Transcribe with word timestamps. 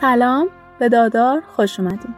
سلام 0.00 0.48
به 0.78 0.88
دادار 0.88 1.42
خوش 1.56 1.80
اومدیم 1.80 2.14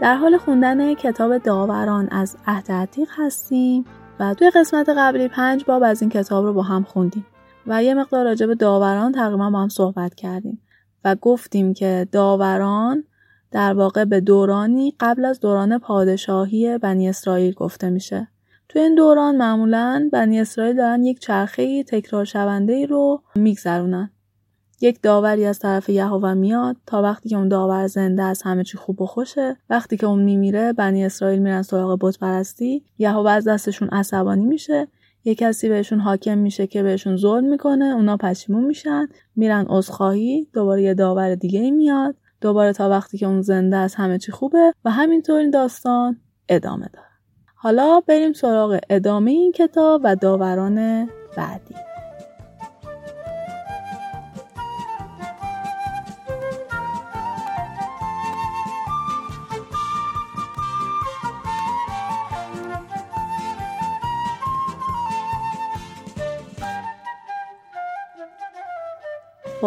در 0.00 0.14
حال 0.14 0.38
خوندن 0.38 0.94
کتاب 0.94 1.38
داوران 1.38 2.08
از 2.08 2.36
عهد 2.46 2.72
عتیق 2.72 3.08
هستیم 3.16 3.84
و 4.20 4.34
توی 4.34 4.50
قسمت 4.50 4.88
قبلی 4.88 5.28
پنج 5.28 5.64
باب 5.64 5.82
از 5.82 6.02
این 6.02 6.10
کتاب 6.10 6.44
رو 6.44 6.52
با 6.52 6.62
هم 6.62 6.82
خوندیم 6.82 7.26
و 7.66 7.84
یه 7.84 7.94
مقدار 7.94 8.24
راجع 8.24 8.46
به 8.46 8.54
داوران 8.54 9.12
تقریبا 9.12 9.50
با 9.50 9.58
هم 9.58 9.68
صحبت 9.68 10.14
کردیم 10.14 10.62
و 11.04 11.14
گفتیم 11.14 11.74
که 11.74 12.08
داوران 12.12 13.04
در 13.50 13.74
واقع 13.74 14.04
به 14.04 14.20
دورانی 14.20 14.94
قبل 15.00 15.24
از 15.24 15.40
دوران 15.40 15.78
پادشاهی 15.78 16.78
بنی 16.78 17.08
اسرائیل 17.08 17.54
گفته 17.54 17.90
میشه. 17.90 18.28
تو 18.68 18.78
این 18.78 18.94
دوران 18.94 19.36
معمولا 19.36 20.08
بنی 20.12 20.40
اسرائیل 20.40 20.76
دارن 20.76 21.04
یک 21.04 21.18
چرخه 21.18 21.82
تکرار 21.82 22.24
شونده 22.24 22.86
رو 22.86 23.22
میگذرونن. 23.34 24.10
یک 24.80 25.02
داوری 25.02 25.44
از 25.44 25.58
طرف 25.58 25.88
یهوه 25.88 26.34
میاد 26.34 26.76
تا 26.86 27.02
وقتی 27.02 27.28
که 27.28 27.36
اون 27.36 27.48
داور 27.48 27.86
زنده 27.86 28.22
از 28.22 28.42
همه 28.42 28.64
چی 28.64 28.78
خوب 28.78 29.02
و 29.02 29.06
خوشه 29.06 29.56
وقتی 29.70 29.96
که 29.96 30.06
اون 30.06 30.22
میمیره 30.22 30.72
بنی 30.72 31.04
اسرائیل 31.04 31.38
میرن 31.38 31.62
سراغ 31.62 31.98
بت 32.00 32.18
پرستی 32.18 32.84
یهوه 32.98 33.30
از 33.30 33.48
دستشون 33.48 33.88
عصبانی 33.88 34.44
میشه 34.44 34.88
یه 35.24 35.34
کسی 35.34 35.68
بهشون 35.68 36.00
حاکم 36.00 36.38
میشه 36.38 36.66
که 36.66 36.82
بهشون 36.82 37.16
ظلم 37.16 37.44
می‌کنه 37.44 37.84
اونا 37.84 38.16
پشیمون 38.16 38.64
میشن 38.64 39.06
میرن 39.36 39.66
عذرخواهی 39.68 40.48
دوباره 40.52 40.82
یه 40.82 40.94
داور 40.94 41.34
دیگه 41.34 41.70
میاد 41.70 42.14
دوباره 42.40 42.72
تا 42.72 42.90
وقتی 42.90 43.18
که 43.18 43.26
اون 43.26 43.42
زنده 43.42 43.76
از 43.76 43.94
همه 43.94 44.18
چی 44.18 44.32
خوبه 44.32 44.72
و 44.84 44.90
همینطور 44.90 45.38
این 45.38 45.50
داستان 45.50 46.16
ادامه 46.48 46.88
داره. 46.92 47.08
حالا 47.54 48.00
بریم 48.00 48.32
سراغ 48.32 48.78
ادامه 48.90 49.30
این 49.30 49.52
کتاب 49.52 50.00
و 50.04 50.16
داوران 50.16 51.08
بعدی. 51.36 51.87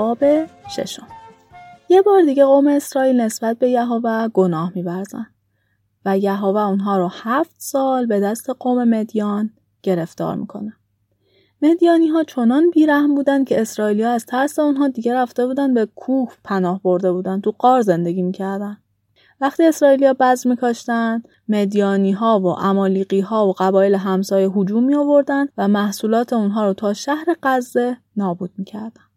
باب 0.02 0.24
ششم 0.70 1.08
یه 1.90 2.02
بار 2.02 2.22
دیگه 2.22 2.46
قوم 2.46 2.68
اسرائیل 2.68 3.22
نسبت 3.22 3.60
به 3.60 3.70
یهوه 3.70 4.28
گناه 4.28 4.72
میورزن 4.76 5.26
و 6.06 6.18
یهوه 6.18 6.62
اونها 6.62 6.98
رو 6.98 7.08
هفت 7.12 7.56
سال 7.58 8.06
به 8.06 8.20
دست 8.20 8.50
قوم 8.60 8.84
مدیان 8.84 9.50
گرفتار 9.84 10.36
می‌کنه. 10.36 10.74
مدیانی 11.62 12.08
ها 12.08 12.24
چنان 12.24 12.70
بیرحم 12.70 13.16
بودن 13.16 13.44
که 13.44 13.62
اسرائیلی 13.62 14.04
ها 14.04 14.10
از 14.12 14.26
ترس 14.26 14.60
اونها 14.60 14.88
دیگه 14.88 15.14
رفته 15.14 15.46
بودن 15.48 15.74
به 15.74 15.88
کوه 15.96 16.34
پناه 16.44 16.82
برده 16.84 17.12
بودن 17.12 17.42
تو 17.42 17.54
قار 17.60 17.82
زندگی 17.82 18.22
می‌کردن. 18.22 18.78
وقتی 19.42 19.66
اسرائیلی 19.66 20.06
ها 20.06 20.16
بز 20.20 20.48
میکاشتن 20.48 21.24
مدیانی 21.48 22.12
ها 22.12 22.40
و 22.40 22.48
امالیقی 22.48 23.20
ها 23.20 23.48
و 23.48 23.54
قبایل 23.58 23.96
همسایه 23.96 24.50
هجوم 24.50 24.84
می 24.84 24.96
و 25.58 25.68
محصولات 25.68 26.34
اونها 26.34 26.66
رو 26.66 26.74
تا 26.74 26.94
شهر 26.94 27.26
غزه 27.44 27.98
نابود 28.16 28.52
می‌کردن. 28.58 29.11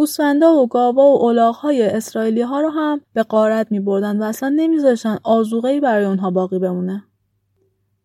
گوسفندا 0.00 0.54
و 0.54 0.66
گاوا 0.66 1.02
و 1.02 1.24
الاغهای 1.24 1.82
اسرائیلی 1.82 2.42
ها 2.42 2.60
رو 2.60 2.68
هم 2.68 3.00
به 3.12 3.22
قارت 3.22 3.72
می 3.72 3.80
بردن 3.80 4.18
و 4.18 4.22
اصلا 4.22 4.48
نمیذاشتن 4.48 5.18
آزوغهی 5.22 5.80
برای 5.80 6.04
اونها 6.04 6.30
باقی 6.30 6.58
بمونه. 6.58 7.04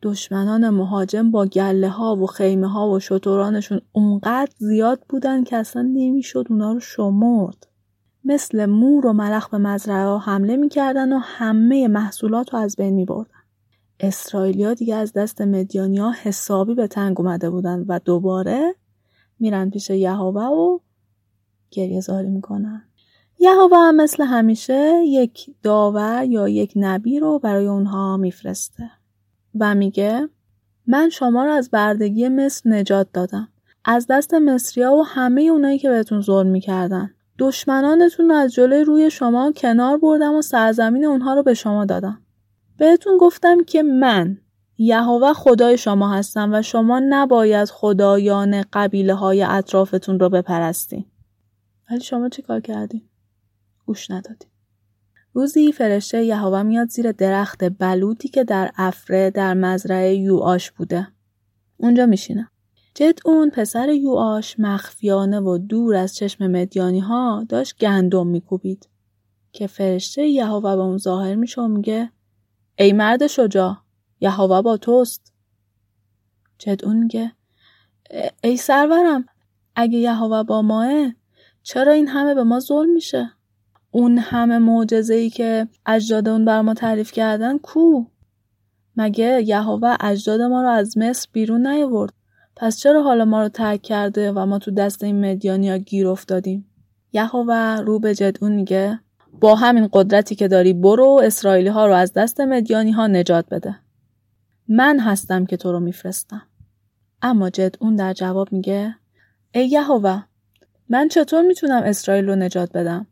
دشمنان 0.02 0.70
مهاجم 0.70 1.32
با 1.32 1.46
گله 1.46 1.90
ها 1.90 2.16
و 2.16 2.28
خیمه 2.28 2.68
ها 2.68 2.90
و 2.90 3.00
شترانشون 3.00 3.82
اونقدر 3.92 4.52
زیاد 4.58 5.02
بودن 5.10 5.44
که 5.44 5.58
اصلا 5.58 5.82
نمی‌شد 5.82 6.46
اونا 6.50 6.74
رو 6.74 6.80
شمرد. 6.80 7.68
مثل 8.26 8.66
مور 8.66 9.06
و 9.06 9.14
ملخ 9.14 9.50
به 9.50 9.58
مزرعه 9.58 10.06
ها 10.06 10.18
حمله 10.18 10.56
می‌کردن 10.56 11.14
و 11.14 11.20
همه 11.24 11.88
محصولات 11.88 12.54
رو 12.54 12.60
از 12.60 12.76
بین 12.76 12.94
می 12.94 13.06
بردن. 13.06 13.44
اسرائیلیا 14.00 14.74
دیگه 14.74 14.96
از 14.96 15.14
دست 15.14 15.42
مدیانیا 15.42 16.12
حسابی 16.22 16.76
به 16.76 16.88
تنگ 16.88 17.22
اومده 17.22 17.50
بودن 17.50 17.86
و 17.88 18.00
دوباره 18.06 18.76
میرن 19.40 19.70
پیش 19.70 19.90
یهوه 19.90 20.44
و 20.44 20.80
گریه 21.72 22.00
زاری 22.00 22.30
می‌کنن. 22.30 22.82
یهوه 23.40 23.78
هم 23.78 23.96
مثل 23.96 24.24
همیشه 24.24 25.02
یک 25.06 25.56
داور 25.64 26.24
یا 26.24 26.48
یک 26.48 26.74
نبی 26.76 27.20
رو 27.20 27.40
برای 27.40 27.68
اونها 27.68 28.18
میفرسته 28.18 28.92
و 29.60 29.76
میگه 29.76 30.30
من 30.88 31.10
شما 31.10 31.46
رو 31.46 31.52
از 31.52 31.72
بردگی 31.72 32.30
مصر 32.30 32.70
نجات 32.70 33.08
دادم. 33.14 33.48
از 33.86 34.08
دست 34.10 34.34
مصریا 34.34 34.94
و 34.94 35.06
همه 35.06 35.42
اونایی 35.42 35.80
که 35.80 35.90
بهتون 35.90 36.22
ظلم 36.22 36.48
می‌کردن. 36.48 37.12
دشمنانتون 37.40 38.30
رو 38.30 38.36
از 38.36 38.54
جلوی 38.54 38.84
روی 38.84 39.10
شما 39.10 39.52
کنار 39.52 39.98
بردم 39.98 40.36
و 40.36 40.42
سرزمین 40.42 41.06
اونها 41.06 41.34
رو 41.34 41.44
به 41.44 41.54
شما 41.54 41.86
دادم. 41.86 42.22
بهتون 42.78 43.18
گفتم 43.18 43.64
که 43.64 43.84
من 43.84 44.38
یهوه 44.78 45.34
خدای 45.34 45.78
شما 45.78 46.10
هستم 46.14 46.54
و 46.54 46.62
شما 46.62 47.02
نباید 47.10 47.70
خدایان 47.70 48.64
قبیله 48.74 49.14
های 49.14 49.44
اطرافتون 49.44 50.20
رو 50.20 50.30
بپرستین. 50.30 51.06
ولی 51.92 52.00
شما 52.00 52.30
چی 52.30 52.42
کار 52.42 52.60
کردین؟ 52.60 53.10
گوش 53.86 54.12
ندادین. 54.12 54.50
روزی 55.34 55.72
فرشته 55.72 56.24
یهوه 56.24 56.64
میاد 56.64 56.90
زیر 56.90 57.12
درخت 57.12 57.78
بلوطی 57.80 58.28
که 58.28 58.44
در 58.44 58.72
افره 58.76 59.30
در 59.30 59.54
مزرعه 59.54 60.16
یوآش 60.16 60.72
بوده. 60.72 61.08
اونجا 61.78 62.06
میشینه. 62.06 62.50
جد 62.96 63.20
اون 63.26 63.50
پسر 63.50 63.90
یوآش 63.90 64.60
مخفیانه 64.60 65.40
و 65.40 65.58
دور 65.58 65.96
از 65.96 66.16
چشم 66.16 66.48
مدیانی 66.48 67.00
ها 67.00 67.46
داشت 67.50 67.78
گندم 67.78 68.28
میکوبید 68.28 68.90
که 69.52 69.68
فرشته 69.68 70.28
یهوه 70.28 70.76
به 70.76 70.82
اون 70.82 70.98
ظاهر 70.98 71.36
میشه 71.36 71.62
و 71.62 71.68
میگه 71.68 72.12
ای 72.80 72.94
مرد 72.94 73.28
شجاع 73.28 73.78
یهوه 74.22 74.62
با 74.62 74.78
توست 74.78 75.34
جد 76.58 76.86
اون 76.86 76.98
میگه 76.98 77.32
ای 78.44 78.58
سرورم 78.58 79.26
اگه 79.76 79.98
یهوه 79.98 80.44
با 80.44 80.62
ماه 80.62 81.12
چرا 81.66 81.92
این 81.92 82.08
همه 82.08 82.34
به 82.34 82.44
ما 82.44 82.60
ظلم 82.60 82.90
میشه؟ 82.90 83.32
اون 83.92 84.18
همه 84.18 84.58
معجزه 84.58 85.14
ای 85.14 85.30
که 85.30 85.68
اجداد 85.86 86.30
اون 86.30 86.46
بر 86.46 86.62
ما 86.62 86.74
تعریف 86.74 87.12
کردن 87.12 87.58
کو؟ 87.58 88.04
مگه 88.98 89.44
یهوه 89.46 89.96
اجداد 90.00 90.42
ما 90.42 90.62
رو 90.62 90.70
از 90.70 90.98
مصر 90.98 91.30
بیرون 91.32 91.68
نیاورد؟ 91.68 92.14
پس 92.56 92.80
چرا 92.80 93.04
حالا 93.04 93.26
ما 93.26 93.42
رو 93.42 93.50
ترک 93.50 93.82
کرده 93.82 94.32
و 94.32 94.46
ما 94.46 94.60
تو 94.60 94.72
دست 94.72 95.04
این 95.04 95.32
مدیانیا 95.32 95.78
گیر 95.78 96.08
افتادیم؟ 96.08 96.66
یهوه 97.14 97.82
رو 97.86 98.00
به 98.00 98.16
جدون 98.16 98.52
میگه 98.52 99.00
با 99.42 99.56
همین 99.56 99.90
قدرتی 99.94 100.36
که 100.36 100.48
داری 100.48 100.74
برو 100.74 101.22
اسرائیلی 101.24 101.70
ها 101.70 101.86
رو 101.88 101.94
از 101.94 102.14
دست 102.14 102.42
مدیانی 102.42 102.92
ها 102.92 103.08
نجات 103.08 103.46
بده. 103.52 103.76
من 104.68 105.00
هستم 105.00 105.46
که 105.46 105.58
تو 105.58 105.72
رو 105.72 105.80
میفرستم. 105.80 106.42
اما 107.22 107.50
جدون 107.50 107.96
در 107.96 108.14
جواب 108.14 108.52
میگه 108.52 108.96
ای 109.54 109.68
یهوه 109.68 110.24
من 110.90 111.08
چطور 111.08 111.42
می‌تونم 111.42 111.84
اسرائیل 111.84 112.26
رو 112.26 112.36
نجات 112.36 112.72
بدم؟ 112.72 113.08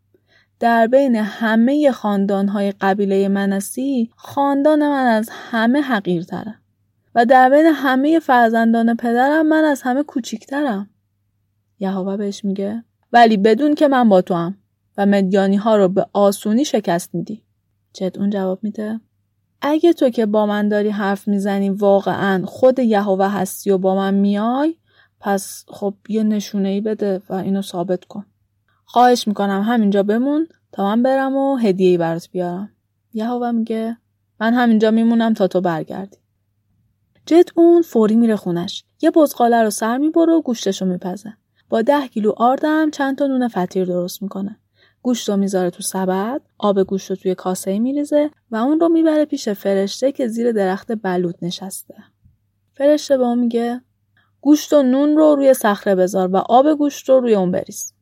در 0.60 0.88
بین 0.88 1.16
همه 1.16 1.92
خاندانهای 1.92 2.72
قبیله 2.82 3.28
منسی 3.28 4.12
خاندان 4.16 4.90
من 4.90 5.06
از 5.06 5.30
همه 5.32 5.82
حقیرتره 5.82 6.56
و 7.16 7.26
در 7.26 7.50
بین 7.50 7.66
همه 7.66 8.20
فرزندان 8.20 8.96
پدرم 8.96 9.48
من 9.48 9.64
از 9.64 9.82
همه 9.82 10.04
کوچیکترم. 10.04 10.90
یهوه 11.80 12.18
بهش 12.18 12.46
میگه 12.46 12.84
ولی 13.14 13.38
بدون 13.38 13.76
که 13.76 13.88
من 13.88 14.10
با 14.10 14.22
تو 14.22 14.34
هم 14.34 14.58
و 14.98 15.06
مدیانی 15.06 15.56
ها 15.56 15.76
رو 15.76 15.88
به 15.90 16.06
آسونی 16.14 16.66
شکست 16.66 17.16
میدی. 17.16 17.44
جد 17.94 18.20
اون 18.20 18.30
جواب 18.30 18.60
میده 18.64 19.00
اگه 19.62 19.94
تو 19.94 20.10
که 20.10 20.26
با 20.26 20.46
من 20.46 20.68
داری 20.68 20.90
حرف 20.90 21.28
می‌زنی 21.28 21.70
واقعا 21.70 22.46
خود 22.46 22.80
یهوه 22.80 23.28
هستی 23.28 23.72
و 23.72 23.78
با 23.78 23.96
من 23.96 24.14
میای 24.14 24.76
پس 25.26 25.66
خب 25.68 25.94
یه 26.10 26.24
نشونه 26.24 26.70
ای 26.70 26.82
بده 26.82 27.22
و 27.30 27.34
اینو 27.34 27.62
ثابت 27.62 28.06
کن. 28.06 28.26
خواهش 28.86 29.28
می‌کنم 29.28 29.62
همینجا 29.62 30.04
بمون 30.04 30.48
تا 30.72 30.84
من 30.84 31.04
برم 31.04 31.36
و 31.36 31.58
هدیه 31.58 31.90
ای 31.90 31.98
برات 31.98 32.30
بیارم. 32.32 32.70
یهوه 33.14 33.52
میگه 33.52 33.98
من 34.40 34.54
همینجا 34.54 34.92
میمونم 34.92 35.34
تا 35.34 35.48
تو 35.48 35.62
برگردی. 35.62 36.18
جد 37.26 37.50
اون 37.56 37.82
فوری 37.82 38.16
میره 38.16 38.36
خونش. 38.36 38.84
یه 39.02 39.12
بزقاله 39.12 39.64
رو 39.64 39.70
سر 39.70 39.98
می‌بره 39.98 40.34
و 40.34 40.42
گوشتشو 40.42 40.86
میپزه. 40.86 41.34
با 41.70 41.82
ده 41.82 42.08
کیلو 42.08 42.34
آردم 42.38 42.90
چند 42.90 43.18
تا 43.18 43.28
نون 43.28 43.48
فطیر 43.48 43.86
درست 43.86 44.22
می‌کنه. 44.24 44.60
گوشت 45.02 45.30
رو 45.30 45.38
می‌ذاره 45.38 45.70
تو 45.70 45.84
سبد، 45.84 46.42
آب 46.58 46.84
گوشت 46.84 47.10
رو 47.10 47.16
توی 47.16 47.36
کاسه 47.36 47.80
میریزه 47.80 48.30
و 48.52 48.56
اون 48.56 48.80
رو 48.80 48.90
می‌بره 48.90 49.26
پیش 49.26 49.50
فرشته 49.50 50.12
که 50.12 50.28
زیر 50.28 50.52
درخت 50.52 50.92
بلوط 50.92 51.36
نشسته. 51.42 51.96
فرشته 52.74 53.18
به 53.18 53.24
اون 53.24 53.40
میگه 53.40 53.82
گوشت 54.44 54.74
و 54.74 54.84
نون 54.84 55.18
رو 55.18 55.36
روی 55.36 55.54
صخره 55.54 55.96
بذار 55.96 56.30
و 56.36 56.38
آب 56.38 56.74
گوشت 56.74 57.10
رو 57.10 57.20
روی 57.20 57.36
اون 57.36 57.52
بریز. 57.52 57.94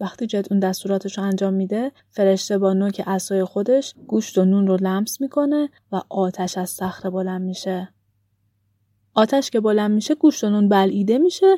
وقتی 0.00 0.26
جد 0.26 0.46
اون 0.50 0.60
دستوراتش 0.60 1.18
رو 1.18 1.24
انجام 1.24 1.54
میده 1.54 1.92
فرشته 2.10 2.58
با 2.58 2.72
نوک 2.72 3.02
اسای 3.06 3.44
خودش 3.44 3.94
گوشت 4.06 4.38
و 4.38 4.44
نون 4.44 4.66
رو 4.66 4.76
لمس 4.80 5.20
می‌کنه 5.20 5.68
و 5.92 6.00
آتش 6.08 6.58
از 6.58 6.70
صخره 6.70 7.10
بلند 7.10 7.42
میشه. 7.42 7.88
آتش 9.14 9.50
که 9.50 9.60
بلند 9.60 9.90
میشه 9.90 10.14
گوشت 10.14 10.44
و 10.44 10.50
نون 10.50 10.68
بلعیده 10.68 11.18
میشه 11.18 11.56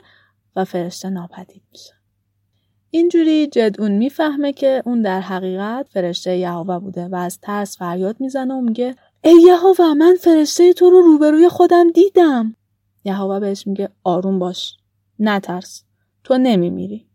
و 0.56 0.64
فرشته 0.64 1.10
ناپدید 1.10 1.62
میشه. 1.72 1.92
اینجوری 2.90 3.46
جدعون 3.46 3.92
می‌فهمه 3.92 4.52
که 4.52 4.82
اون 4.86 5.02
در 5.02 5.20
حقیقت 5.20 5.88
فرشته 5.90 6.36
یهوه 6.36 6.78
بوده 6.78 7.08
و 7.08 7.14
از 7.14 7.38
ترس 7.40 7.78
فریاد 7.78 8.16
می‌زنه 8.20 8.54
و 8.54 8.60
میگه 8.60 8.94
ای 9.24 9.36
یهوه 9.46 9.94
من 9.94 10.14
فرشته 10.20 10.72
تو 10.72 10.90
رو 10.90 11.00
روبروی 11.00 11.48
خودم 11.48 11.90
دیدم. 11.90 12.54
یهوه 13.04 13.40
بهش 13.40 13.66
میگه 13.66 13.88
آروم 14.04 14.38
باش 14.38 14.76
نترس 15.18 15.84
تو 16.24 16.38
نمیمیری. 16.38 17.06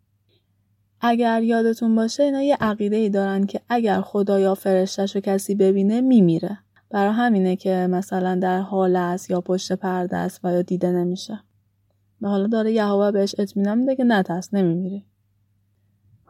اگر 1.01 1.43
یادتون 1.43 1.95
باشه 1.95 2.23
اینا 2.23 2.41
یه 2.41 2.57
عقیده 2.61 2.95
ای 2.95 3.09
دارن 3.09 3.45
که 3.45 3.61
اگر 3.69 4.01
خدا 4.01 4.39
یا 4.39 4.55
فرشتش 4.55 5.15
رو 5.15 5.21
کسی 5.21 5.55
ببینه 5.55 6.01
میمیره. 6.01 6.57
برای 6.89 7.13
همینه 7.13 7.55
که 7.55 7.87
مثلا 7.89 8.35
در 8.35 8.59
حال 8.59 8.95
است 8.95 9.29
یا 9.29 9.41
پشت 9.41 9.73
پرده 9.73 10.17
است 10.17 10.39
و 10.43 10.51
یا 10.51 10.61
دیده 10.61 10.91
نمیشه. 10.91 11.39
و 12.21 12.27
حالا 12.27 12.47
داره 12.47 12.71
یهوه 12.71 13.11
بهش 13.11 13.35
اطمینان 13.37 13.77
میده 13.77 13.95
که 13.95 14.03
نترس 14.03 14.53
نمیمیری. 14.53 15.05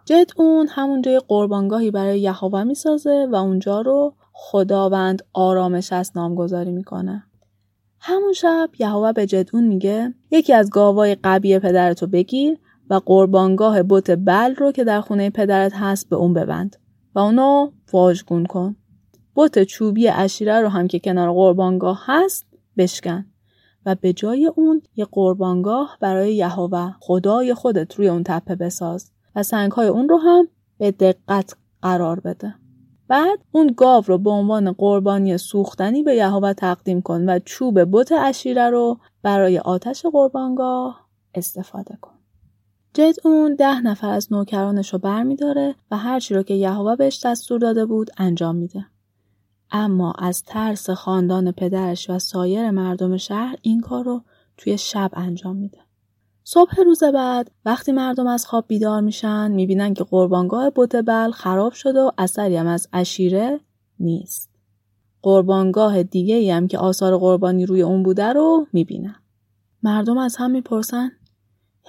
جد 0.06 0.32
اون 0.36 0.68
همون 0.70 1.02
جای 1.02 1.22
قربانگاهی 1.28 1.92
برای 1.92 2.20
یهوه 2.20 2.64
می‌سازه 2.64 3.28
و 3.32 3.36
اونجا 3.36 3.82
رو 3.82 4.14
خداوند 4.34 5.24
آرامش 5.34 5.94
است 5.94 6.18
نامگذاری 6.18 6.72
می‌کنه. 6.72 7.24
همون 8.06 8.34
شب 8.34 8.70
یهوه 8.80 9.12
به 9.12 9.26
جدون 9.26 9.64
میگه 9.64 10.14
یکی 10.32 10.54
از 10.54 10.70
گاوای 10.70 11.18
قبیه 11.24 11.60
پدرتو 11.60 12.08
بگیر 12.08 12.58
و 12.90 13.02
قربانگاه 13.06 13.84
بت 13.84 14.12
بل 14.12 14.56
رو 14.56 14.72
که 14.72 14.84
در 14.84 15.02
خونه 15.02 15.30
پدرت 15.30 15.74
هست 15.76 16.10
به 16.10 16.16
اون 16.16 16.34
ببند 16.34 16.76
و 17.16 17.20
اونو 17.20 17.72
واژگون 17.94 18.46
کن. 18.46 18.76
بت 19.36 19.64
چوبی 19.64 20.08
اشیره 20.08 20.62
رو 20.62 20.68
هم 20.68 20.88
که 20.88 21.00
کنار 21.00 21.32
قربانگاه 21.32 22.04
هست 22.06 22.46
بشکن 22.78 23.26
و 23.86 23.96
به 23.96 24.14
جای 24.14 24.52
اون 24.56 24.82
یه 24.96 25.08
قربانگاه 25.12 25.98
برای 26.02 26.36
یهوه 26.36 26.92
خدای 27.00 27.54
خودت 27.54 27.96
روی 27.96 28.08
اون 28.08 28.24
تپه 28.24 28.56
بساز 28.56 29.12
و 29.36 29.44
سنگهای 29.44 29.88
اون 29.88 30.10
رو 30.10 30.18
هم 30.18 30.48
به 30.78 30.92
دقت 30.92 31.56
قرار 31.82 32.20
بده. 32.20 32.56
بعد 33.08 33.40
اون 33.52 33.74
گاو 33.78 34.04
رو 34.08 34.18
به 34.18 34.30
عنوان 34.30 34.72
قربانی 34.72 35.38
سوختنی 35.38 36.04
به 36.04 36.16
یهوه 36.16 36.54
تقدیم 36.54 37.02
کن 37.02 37.30
و 37.30 37.40
چوب 37.46 37.80
بت 37.92 38.12
اشیره 38.12 38.70
رو 38.70 38.98
برای 39.22 39.60
آتش 39.60 40.06
قربانگاه 40.06 41.08
استفاده 41.36 41.98
کن. 42.02 42.14
جد 42.94 43.16
اون 43.24 43.56
ده 43.56 43.82
نفر 43.82 44.10
از 44.10 44.34
نوکرانش 44.34 44.94
رو 44.94 45.00
برمیداره 45.00 45.76
و 45.92 45.98
هرچی 45.98 46.34
رو 46.34 46.44
که 46.44 46.54
یهوه 46.54 46.96
بهش 46.96 47.26
دستور 47.26 47.60
داده 47.60 47.86
بود 47.86 48.10
انجام 48.18 48.56
میده. 48.56 48.86
اما 49.72 50.12
از 50.12 50.44
ترس 50.44 50.90
خاندان 50.90 51.52
پدرش 51.52 52.10
و 52.10 52.20
سایر 52.20 52.72
مردم 52.72 53.18
شهر 53.18 53.56
این 53.62 53.82
کار 53.82 54.06
رو 54.06 54.22
توی 54.58 54.78
شب 54.78 55.12
انجام 55.14 55.56
میده. 55.56 55.78
صبح 56.44 56.82
روز 56.86 57.04
بعد 57.04 57.52
وقتی 57.66 57.92
مردم 57.92 58.28
از 58.28 58.46
خواب 58.46 58.66
بیدار 58.68 59.02
میشن 59.02 59.52
می‌بینن 59.52 59.94
که 59.94 60.04
قربانگاه 60.04 60.72
بت 60.76 60.96
بل 60.96 61.32
خراب 61.32 61.74
شده 61.74 62.02
و 62.02 62.12
اثری 62.18 62.56
هم 62.56 62.68
از 62.68 62.88
اشیره 62.94 63.60
نیست. 64.00 64.50
قربانگاه 65.22 66.04
دیگه 66.04 66.56
هم 66.56 66.68
که 66.68 66.78
آثار 66.78 67.18
قربانی 67.18 67.66
روی 67.66 67.82
اون 67.82 68.04
بوده 68.04 68.34
رو 68.34 68.68
می‌بینن. 68.74 69.16
مردم 69.84 70.18
از 70.18 70.36
هم 70.36 70.52
می‌پرسن 70.52 71.12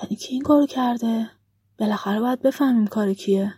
یعنی 0.03 0.17
کی 0.17 0.33
این 0.33 0.43
کارو 0.43 0.67
کرده؟ 0.67 1.31
بالاخره 1.79 2.21
باید 2.21 2.43
بفهمیم 2.43 2.87
کار 2.87 3.13
کیه. 3.13 3.55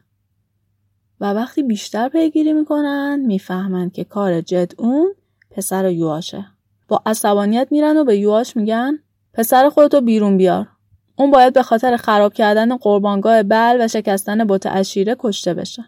و 1.21 1.33
وقتی 1.33 1.63
بیشتر 1.63 2.09
پیگیری 2.09 2.53
می‌کنن 2.53 3.23
می‌فهمن 3.27 3.91
که 3.91 4.05
کار 4.05 4.41
جد 4.41 4.73
اون 4.79 5.15
پسر 5.51 5.91
یواشه. 5.91 6.47
با 6.89 7.03
عصبانیت 7.07 7.69
میرن 7.71 7.97
و 7.97 8.05
به 8.05 8.17
یواش 8.17 8.57
میگن 8.57 8.99
پسر 9.33 9.69
خودتو 9.69 10.01
بیرون 10.01 10.37
بیار. 10.37 10.69
اون 11.17 11.31
باید 11.31 11.55
به 11.55 11.63
خاطر 11.63 11.97
خراب 11.97 12.33
کردن 12.33 12.77
قربانگاه 12.77 13.43
بل 13.43 13.77
و 13.81 13.89
شکستن 13.89 14.45
بت 14.45 14.67
اشیره 14.67 15.17
کشته 15.19 15.55
بشه. 15.55 15.85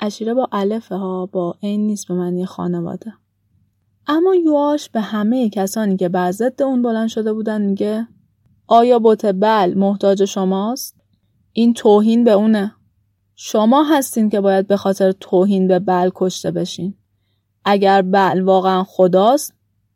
اشیره 0.00 0.34
با 0.34 0.48
الفه 0.52 0.94
ها 0.94 1.26
با 1.26 1.54
این 1.60 1.86
نیست 1.86 2.08
به 2.08 2.14
معنی 2.14 2.46
خانواده. 2.46 3.12
اما 4.06 4.34
یواش 4.34 4.88
به 4.88 5.00
همه 5.00 5.48
کسانی 5.50 5.96
که 5.96 6.08
بر 6.08 6.32
ضد 6.32 6.62
اون 6.62 6.82
بلند 6.82 7.08
شده 7.08 7.32
بودن 7.32 7.62
میگه 7.62 8.08
آیا 8.66 8.98
بت 8.98 9.26
بل 9.26 9.74
محتاج 9.74 10.24
شماست؟ 10.24 10.96
این 11.52 11.74
توهین 11.74 12.24
به 12.24 12.30
اونه. 12.30 12.74
شما 13.34 13.82
هستین 13.84 14.30
که 14.30 14.40
باید 14.40 14.66
به 14.66 14.76
خاطر 14.76 15.12
توهین 15.12 15.68
به 15.68 15.78
بل 15.78 16.10
کشته 16.14 16.50
بشین. 16.50 16.94
اگر 17.64 18.02
بل 18.02 18.40
واقعا 18.40 18.84
خداست 18.84 19.54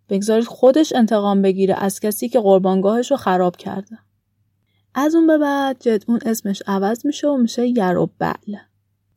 بگذارید 0.09 0.45
خودش 0.45 0.93
انتقام 0.97 1.43
بگیره 1.43 1.75
از 1.75 2.01
کسی 2.01 2.29
که 2.29 2.41
قربانگاهش 2.41 3.11
رو 3.11 3.17
خراب 3.17 3.57
کرده. 3.57 3.99
از 4.95 5.15
اون 5.15 5.27
به 5.27 5.39
بعد 5.39 5.77
جد 5.81 6.05
اون 6.09 6.19
اسمش 6.27 6.63
عوض 6.67 7.07
میشه 7.07 7.29
و 7.29 7.37
میشه 7.37 7.67
یرو 7.67 8.11
بل. 8.19 8.57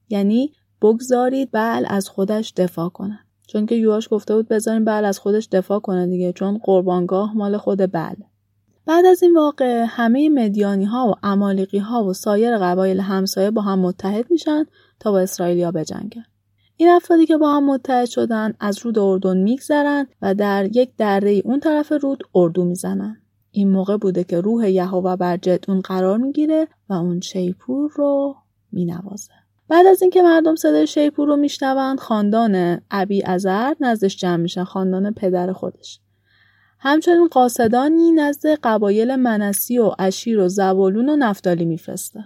یعنی 0.10 0.54
بگذارید 0.82 1.50
بل 1.52 1.86
از 1.88 2.10
خودش 2.10 2.54
دفاع 2.56 2.90
کنه. 2.90 3.20
چون 3.48 3.66
که 3.66 3.76
یواش 3.76 4.08
گفته 4.12 4.36
بود 4.36 4.48
بذارین 4.48 4.86
بل 4.86 5.06
از 5.06 5.20
خودش 5.20 5.48
دفاع 5.52 5.80
کنه 5.80 6.08
دیگه 6.08 6.34
چون 6.34 6.58
قربانگاه 6.64 7.38
مال 7.38 7.58
خود 7.58 7.92
بل. 7.92 8.16
بعد 8.86 9.06
از 9.06 9.24
این 9.24 9.36
واقع 9.36 9.86
همه 9.88 10.30
مدیانی 10.30 10.86
ها 10.86 11.08
و 11.08 11.14
امالیقی 11.24 11.78
ها 11.78 12.04
و 12.04 12.14
سایر 12.14 12.58
قبایل 12.58 13.00
همسایه 13.00 13.52
با 13.52 13.62
هم 13.62 13.80
متحد 13.80 14.32
میشن 14.32 14.66
تا 15.00 15.12
با 15.12 15.20
اسرائیلیا 15.20 15.72
بجنگن. 15.72 16.26
این 16.78 16.90
افرادی 16.90 17.26
که 17.26 17.38
با 17.38 17.54
هم 17.54 17.66
متحد 17.66 18.06
شدن 18.06 18.54
از 18.60 18.86
رود 18.86 19.00
اردن 19.00 19.38
میگذرن 19.38 20.08
و 20.22 20.36
در 20.36 20.78
یک 20.78 20.96
دره 20.98 21.42
اون 21.46 21.60
طرف 21.60 21.92
رود 21.92 22.24
اردو 22.36 22.66
می‌زنن. 22.66 23.22
این 23.58 23.72
موقع 23.72 23.98
بوده 23.98 24.24
که 24.24 24.42
روح 24.42 24.70
یهوه 24.70 25.16
بر 25.16 25.38
جد 25.38 25.66
اون 25.68 25.80
قرار 25.80 26.18
می‌گیره 26.18 26.68
و 26.90 26.94
اون 26.94 27.20
شیپور 27.20 27.92
رو 27.96 28.36
مینوازه. 28.72 29.34
بعد 29.70 29.86
از 29.88 30.02
اینکه 30.02 30.22
مردم 30.22 30.56
صدای 30.56 30.88
شیپور 30.88 31.28
رو 31.28 31.36
میشنوند 31.36 32.00
خاندان 32.00 32.82
ابی 32.92 33.24
ازر 33.24 33.74
نزدش 33.80 34.18
جمع 34.18 34.36
میشن 34.36 34.64
خاندان 34.64 35.14
پدر 35.14 35.54
خودش 35.54 36.00
همچنین 36.80 37.28
قاصدانی 37.28 38.12
نزد 38.12 38.50
قبایل 38.64 39.16
منسی 39.16 39.80
و 39.80 39.92
اشیر 40.00 40.40
و 40.40 40.50
زبالون 40.50 41.10
و 41.10 41.16
نفتالی 41.16 41.66
میفرسته. 41.66 42.26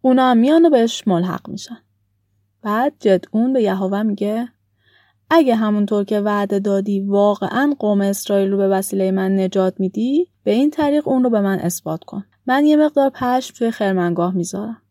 اونا 0.00 0.30
هم 0.30 0.36
میان 0.36 0.66
و 0.66 0.70
بهش 0.70 1.08
ملحق 1.08 1.48
میشن. 1.48 1.78
بعد 2.62 2.92
جدعون 3.00 3.52
به 3.52 3.62
یهوه 3.62 4.02
میگه 4.02 4.48
اگه 5.30 5.54
همونطور 5.54 6.04
که 6.04 6.20
وعده 6.20 6.58
دادی 6.58 7.00
واقعا 7.00 7.74
قوم 7.78 8.00
اسرائیل 8.00 8.50
رو 8.50 8.56
به 8.56 8.68
وسیله 8.68 9.10
من 9.10 9.40
نجات 9.40 9.80
میدی 9.80 10.28
به 10.44 10.50
این 10.50 10.70
طریق 10.70 11.08
اون 11.08 11.24
رو 11.24 11.30
به 11.30 11.40
من 11.40 11.58
اثبات 11.58 12.04
کن. 12.04 12.24
من 12.46 12.64
یه 12.64 12.76
مقدار 12.76 13.10
پشم 13.14 13.54
توی 13.58 13.70
خرمنگاه 13.70 14.34
می‌ذارم. 14.34 14.82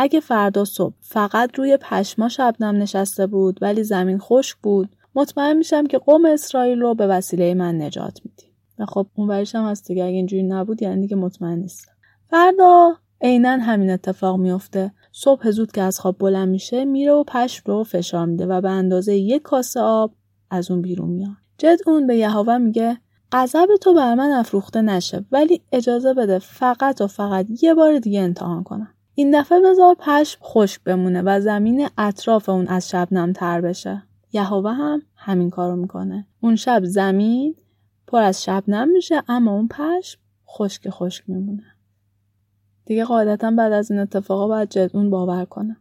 اگه 0.00 0.20
فردا 0.20 0.64
صبح 0.64 0.94
فقط 1.00 1.58
روی 1.58 1.76
پشما 1.76 2.28
شبنم 2.28 2.76
نشسته 2.76 3.26
بود 3.26 3.58
ولی 3.62 3.82
زمین 3.84 4.18
خشک 4.18 4.56
بود 4.62 4.88
مطمئن 5.14 5.56
میشم 5.56 5.86
که 5.86 5.98
قوم 5.98 6.24
اسرائیل 6.24 6.80
رو 6.80 6.94
به 6.94 7.06
وسیله 7.06 7.54
من 7.54 7.82
نجات 7.82 8.20
میدی 8.24 8.52
و 8.78 8.86
خب 8.86 9.06
اون 9.14 9.30
هم 9.30 9.64
هست 9.64 9.86
دیگه 9.86 10.04
اگه 10.04 10.14
اینجوری 10.14 10.42
نبود 10.42 10.82
یعنی 10.82 11.00
دیگه 11.00 11.16
مطمئن 11.16 11.58
نیستم 11.58 11.92
فردا 12.30 12.96
عینا 13.20 13.50
همین 13.50 13.90
اتفاق 13.90 14.38
میفته 14.38 14.92
صبح 15.12 15.50
زود 15.50 15.72
که 15.72 15.82
از 15.82 16.00
خواب 16.00 16.18
بلند 16.18 16.48
میشه 16.48 16.84
میره 16.84 17.12
و 17.12 17.24
پشم 17.24 17.62
رو 17.66 17.84
فشار 17.84 18.26
میده 18.26 18.46
و 18.46 18.60
به 18.60 18.70
اندازه 18.70 19.16
یک 19.16 19.42
کاسه 19.42 19.80
آب 19.80 20.14
از 20.50 20.70
اون 20.70 20.82
بیرون 20.82 21.10
میاد. 21.10 21.36
جد 21.58 21.78
اون 21.86 22.06
به 22.06 22.16
یهوه 22.16 22.58
میگه 22.58 22.98
غضب 23.32 23.66
تو 23.80 23.94
بر 23.94 24.14
من 24.14 24.30
افروخته 24.30 24.82
نشه 24.82 25.24
ولی 25.32 25.62
اجازه 25.72 26.14
بده 26.14 26.38
فقط 26.38 27.00
و 27.00 27.06
فقط 27.06 27.46
یه 27.62 27.74
بار 27.74 27.98
دیگه 27.98 28.20
امتحان 28.20 28.62
کنم. 28.62 28.94
این 29.14 29.40
دفعه 29.40 29.60
بذار 29.60 29.96
پشم 29.98 30.38
خشک 30.42 30.82
بمونه 30.84 31.22
و 31.22 31.40
زمین 31.40 31.88
اطراف 31.98 32.48
اون 32.48 32.66
از 32.66 32.88
شبنم 32.88 33.32
تر 33.32 33.60
بشه. 33.60 34.02
یهوه 34.32 34.72
هم 34.72 35.02
همین 35.16 35.50
کارو 35.50 35.76
می‌کنه. 35.76 36.26
اون 36.40 36.56
شب 36.56 36.84
زمین 36.84 37.54
پر 38.06 38.22
از 38.22 38.44
شبنم 38.44 38.88
میشه 38.88 39.22
اما 39.28 39.52
اون 39.52 39.68
پشم 39.68 40.20
خشک 40.48 40.90
خشک 40.90 41.24
میمونه. 41.26 41.64
دیگه 42.88 43.04
قاعدتا 43.04 43.50
بعد 43.50 43.72
از 43.72 43.90
این 43.90 44.00
اتفاقا 44.00 44.48
باید 44.48 44.68
جدون 44.68 45.10
باور 45.10 45.44
کنه. 45.44 45.76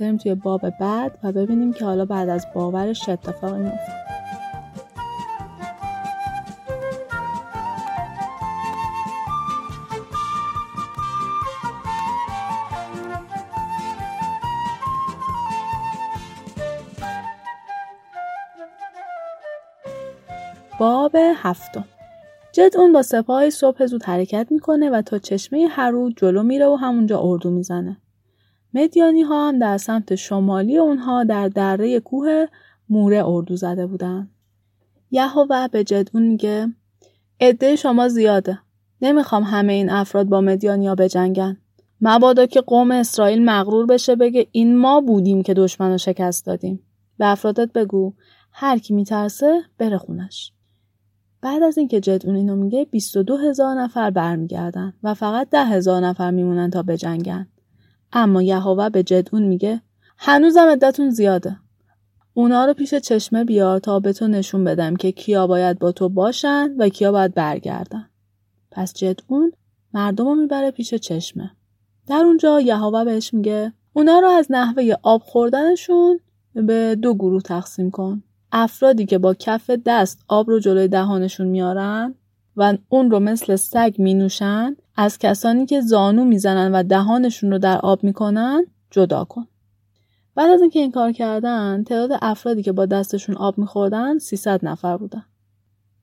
بریم 0.00 0.16
توی 0.16 0.34
باب 0.34 0.70
بعد 0.70 1.18
و 1.22 1.32
ببینیم 1.32 1.72
که 1.72 1.84
حالا 1.84 2.04
بعد 2.04 2.28
از 2.28 2.46
باورش 2.54 3.00
چه 3.04 3.12
اتفاقی 3.12 3.62
میفته 3.62 3.92
باب 20.78 21.16
هفتم. 21.16 21.84
جد 22.56 22.76
اون 22.76 22.92
با 22.92 23.02
سپاه 23.02 23.50
صبح 23.50 23.86
زود 23.86 24.02
حرکت 24.02 24.46
می‌کنه 24.50 24.90
و 24.90 25.02
تا 25.02 25.18
چشمه 25.18 25.66
هرو 25.70 26.10
جلو 26.10 26.42
میره 26.42 26.66
و 26.66 26.74
همونجا 26.74 27.20
اردو 27.20 27.50
می‌زنه. 27.50 27.96
مدیانی 28.74 29.22
ها 29.22 29.48
هم 29.48 29.58
در 29.58 29.78
سمت 29.78 30.14
شمالی 30.14 30.78
اونها 30.78 31.24
در 31.24 31.48
دره 31.48 32.00
کوه 32.00 32.46
موره 32.88 33.28
اردو 33.28 33.56
زده 33.56 33.86
بودن. 33.86 34.30
یهوه 35.10 35.68
به 35.68 35.84
جدون 35.84 36.22
میگه 36.22 36.72
عده 37.40 37.76
شما 37.76 38.08
زیاده. 38.08 38.58
نمی‌خوام 39.02 39.42
همه 39.42 39.72
این 39.72 39.90
افراد 39.90 40.26
با 40.26 40.40
مدیانیا 40.40 40.94
بجنگن. 40.94 41.56
مبادا 42.00 42.46
که 42.46 42.60
قوم 42.60 42.90
اسرائیل 42.90 43.44
مغرور 43.44 43.86
بشه 43.86 44.16
بگه 44.16 44.46
این 44.52 44.76
ما 44.76 45.00
بودیم 45.00 45.42
که 45.42 45.54
دشمن 45.54 45.90
رو 45.90 45.98
شکست 45.98 46.46
دادیم 46.46 46.82
به 47.18 47.26
افرادت 47.26 47.72
بگو 47.72 48.12
هر 48.52 48.78
کی 48.78 48.94
میترسه 48.94 49.62
بره 49.78 49.98
خونش 49.98 50.52
بعد 51.40 51.62
از 51.62 51.78
اینکه 51.78 52.00
جدون 52.00 52.36
اینو 52.36 52.56
میگه 52.56 52.84
22 52.84 53.36
هزار 53.36 53.80
نفر 53.80 54.10
برمیگردن 54.10 54.94
و 55.02 55.14
فقط 55.14 55.50
ده 55.50 55.64
هزار 55.64 56.02
نفر 56.02 56.30
میمونن 56.30 56.70
تا 56.70 56.82
بجنگن. 56.82 57.48
اما 58.12 58.42
یهوه 58.42 58.88
به 58.88 59.02
جدون 59.02 59.42
میگه 59.42 59.82
هنوزم 60.18 60.68
عدتون 60.70 61.10
زیاده. 61.10 61.56
اونا 62.34 62.64
رو 62.64 62.74
پیش 62.74 62.94
چشمه 62.94 63.44
بیار 63.44 63.78
تا 63.78 64.00
به 64.00 64.12
تو 64.12 64.28
نشون 64.28 64.64
بدم 64.64 64.96
که 64.96 65.12
کیا 65.12 65.46
باید 65.46 65.78
با 65.78 65.92
تو 65.92 66.08
باشن 66.08 66.74
و 66.78 66.88
کیا 66.88 67.12
باید 67.12 67.34
برگردن. 67.34 68.08
پس 68.70 68.94
جدون 68.94 69.52
مردم 69.94 70.24
رو 70.24 70.34
می‌بره 70.34 70.70
پیش 70.70 70.94
چشمه. 70.94 71.50
در 72.06 72.22
اونجا 72.24 72.60
یهوه 72.60 73.04
بهش 73.04 73.34
میگه 73.34 73.72
اونا 73.92 74.18
رو 74.18 74.28
از 74.28 74.46
نحوه 74.50 74.94
آب 75.02 75.22
خوردنشون 75.22 76.20
به 76.54 76.96
دو 77.02 77.14
گروه 77.14 77.42
تقسیم 77.42 77.90
کن. 77.90 78.22
افرادی 78.58 79.06
که 79.06 79.18
با 79.18 79.34
کف 79.34 79.70
دست 79.70 80.24
آب 80.28 80.50
رو 80.50 80.60
جلوی 80.60 80.88
دهانشون 80.88 81.46
میارن 81.46 82.14
و 82.56 82.76
اون 82.88 83.10
رو 83.10 83.20
مثل 83.20 83.56
سگ 83.56 83.94
می 83.98 84.14
نوشن 84.14 84.76
از 84.96 85.18
کسانی 85.18 85.66
که 85.66 85.80
زانو 85.80 86.24
می‌زنن 86.24 86.72
و 86.74 86.82
دهانشون 86.82 87.50
رو 87.50 87.58
در 87.58 87.78
آب 87.78 88.04
می‌کنن 88.04 88.66
جدا 88.90 89.24
کن. 89.24 89.46
بعد 90.34 90.50
از 90.50 90.60
اینکه 90.60 90.78
این 90.78 90.92
کار 90.92 91.12
کردن 91.12 91.84
تعداد 91.84 92.18
افرادی 92.22 92.62
که 92.62 92.72
با 92.72 92.86
دستشون 92.86 93.36
آب 93.36 93.58
میخوردن 93.58 94.18
300 94.18 94.60
نفر 94.62 94.96
بودن. 94.96 95.24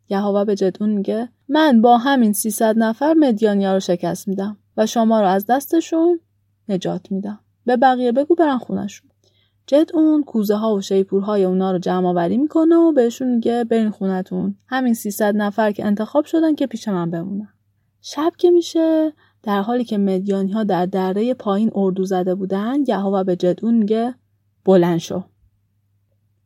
یهوه 0.10 0.45
به 0.45 0.55
جدون 0.55 0.89
میگه 0.89 1.29
من 1.50 1.81
با 1.81 1.98
همین 1.98 2.33
300 2.33 2.77
نفر 2.77 3.13
مدیانیا 3.13 3.74
رو 3.74 3.79
شکست 3.79 4.27
میدم 4.27 4.57
و 4.77 4.86
شما 4.86 5.22
رو 5.22 5.27
از 5.27 5.45
دستشون 5.45 6.19
نجات 6.69 7.12
میدم. 7.12 7.39
به 7.65 7.77
بقیه 7.77 8.12
بگو 8.12 8.36
برن 8.36 8.57
خونشون. 8.57 9.10
جد 9.67 9.89
اون 9.93 10.24
کوزه 10.24 10.55
ها 10.55 10.75
و 10.75 10.82
شیپورهای 10.82 11.43
اونا 11.43 11.72
رو 11.72 11.79
جمع 11.79 12.08
آوری 12.08 12.38
می‌کنه 12.38 12.75
و 12.75 12.91
بهشون 12.91 13.27
میگه 13.36 13.63
برین 13.63 13.89
خونتون. 13.89 14.55
همین 14.67 14.93
300 14.93 15.36
نفر 15.36 15.72
که 15.72 15.86
انتخاب 15.86 16.25
شدن 16.25 16.55
که 16.55 16.67
پیش 16.67 16.88
من 16.88 17.12
بمونن. 17.12 17.53
شب 18.01 18.32
که 18.38 18.51
میشه 18.51 19.13
در 19.43 19.62
حالی 19.62 19.84
که 19.84 19.98
مدیانی 19.98 20.51
ها 20.51 20.63
در 20.63 20.86
دره 20.86 21.34
پایین 21.34 21.72
اردو 21.75 22.05
زده 22.05 22.36
بودن 22.36 22.75
یهوه 22.88 23.24
به 23.24 23.36
جدون 23.36 23.74
میگه 23.74 24.15
بلند 24.65 24.98
شو. 24.98 25.24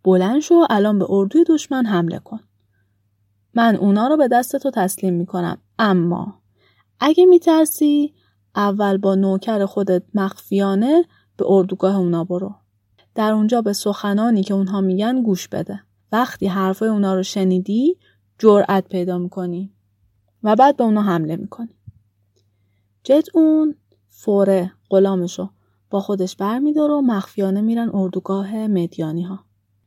بلند 0.04 0.40
شو 0.40 0.66
الان 0.70 1.00
به 1.00 1.06
اردوی 1.10 1.44
دشمن 1.44 1.86
حمله 1.86 2.20
کن. 2.20 2.40
من 3.54 3.76
اونا 3.76 4.08
رو 4.08 4.18
به 4.18 4.28
دست 4.28 4.56
تو 4.56 4.72
تسلیم 4.72 5.14
می‌کنم 5.14 5.58
اما 5.80 6.42
اگه 7.00 7.26
میترسی 7.26 8.14
اول 8.56 8.98
با 8.98 9.16
نوکر 9.16 9.66
خودت 9.66 10.04
مخفیانه 10.14 11.06
به 11.38 11.46
اردوگاه 11.48 11.98
اونا 11.98 12.24
برو. 12.24 12.56
در 13.18 13.32
اونجا 13.32 13.62
به 13.62 13.74
سخنانی 13.74 14.44
که 14.44 14.54
اونها 14.54 14.82
میگن 14.82 15.22
گوش 15.22 15.48
بده. 15.48 15.80
وقتی 16.12 16.48
حرفای 16.48 16.90
اونا 16.90 17.16
رو 17.16 17.24
شنیدی 17.24 17.98
جرأت 18.40 18.88
پیدا 18.90 19.18
می‌کنی 19.18 19.74
و 20.44 20.56
بعد 20.56 20.78
به 20.78 20.84
اونا 20.84 21.02
حمله 21.02 21.36
می‌کنی. 21.36 21.70
جد 23.04 23.24
اون 23.34 23.76
فوره 24.10 24.72
غلامشو 24.90 25.50
با 25.90 26.00
خودش 26.00 26.36
برمیداره 26.36 26.94
و 26.94 27.02
مخفیانه 27.02 27.62
میرن 27.62 27.90
اردوگاه 27.94 28.68
مدیانی 28.68 29.24
ها. 29.24 29.40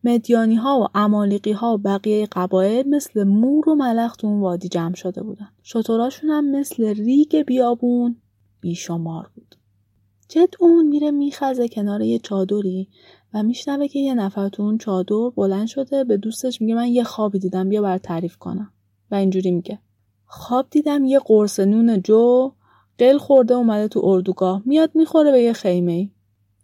مدیانی 0.04 0.56
ها 0.56 0.80
و 0.80 0.99
امالیقی 0.99 1.52
ها 1.52 1.75
و 1.75 1.78
بقیه 1.78 2.26
قبایل 2.32 2.88
مثل 2.88 3.25
مور 3.25 3.68
و 3.68 3.75
ملخ 3.75 4.16
تو 4.16 4.26
اون 4.26 4.40
وادی 4.40 4.68
جمع 4.68 4.94
شده 4.94 5.22
بودن. 5.22 5.49
شطوراشون 5.62 6.30
هم 6.30 6.50
مثل 6.50 6.94
ریگ 6.94 7.42
بیابون 7.42 8.16
بیشمار 8.60 9.30
بود. 9.34 9.54
جد 10.28 10.54
اون 10.60 10.87
میره 10.87 11.10
میخزه 11.10 11.68
کنار 11.68 12.02
یه 12.02 12.18
چادری 12.18 12.88
و 13.34 13.42
میشنوه 13.42 13.88
که 13.88 13.99
یه 13.99 14.14
نفر 14.14 14.49
تو 14.49 14.62
اون 14.62 14.78
چادر 14.78 15.30
بلند 15.37 15.66
شده 15.66 16.04
به 16.04 16.16
دوستش 16.16 16.60
میگه 16.60 16.75
من 16.75 16.88
یه 16.88 17.04
خوابی 17.04 17.38
دیدم 17.38 17.68
بیا 17.68 17.82
بر 17.82 17.99
تعریف 17.99 18.37
کنم. 18.37 18.72
و 19.10 19.14
اینجوری 19.14 19.50
میگه. 19.50 19.78
خواب 20.26 20.66
دیدم 20.70 21.04
یه 21.04 21.18
قرص 21.18 21.60
نون 21.60 22.02
جو 22.02 22.52
قل 22.99 23.18
خورده 23.18 23.54
اومده 23.54 23.88
تو 23.88 24.00
اردوگاه. 24.04 24.62
میاد 24.64 24.90
می‌خوره 24.94 25.32
به 25.32 25.42
یه 25.42 25.52
خیمه. 25.52 25.92
ای. 25.92 26.10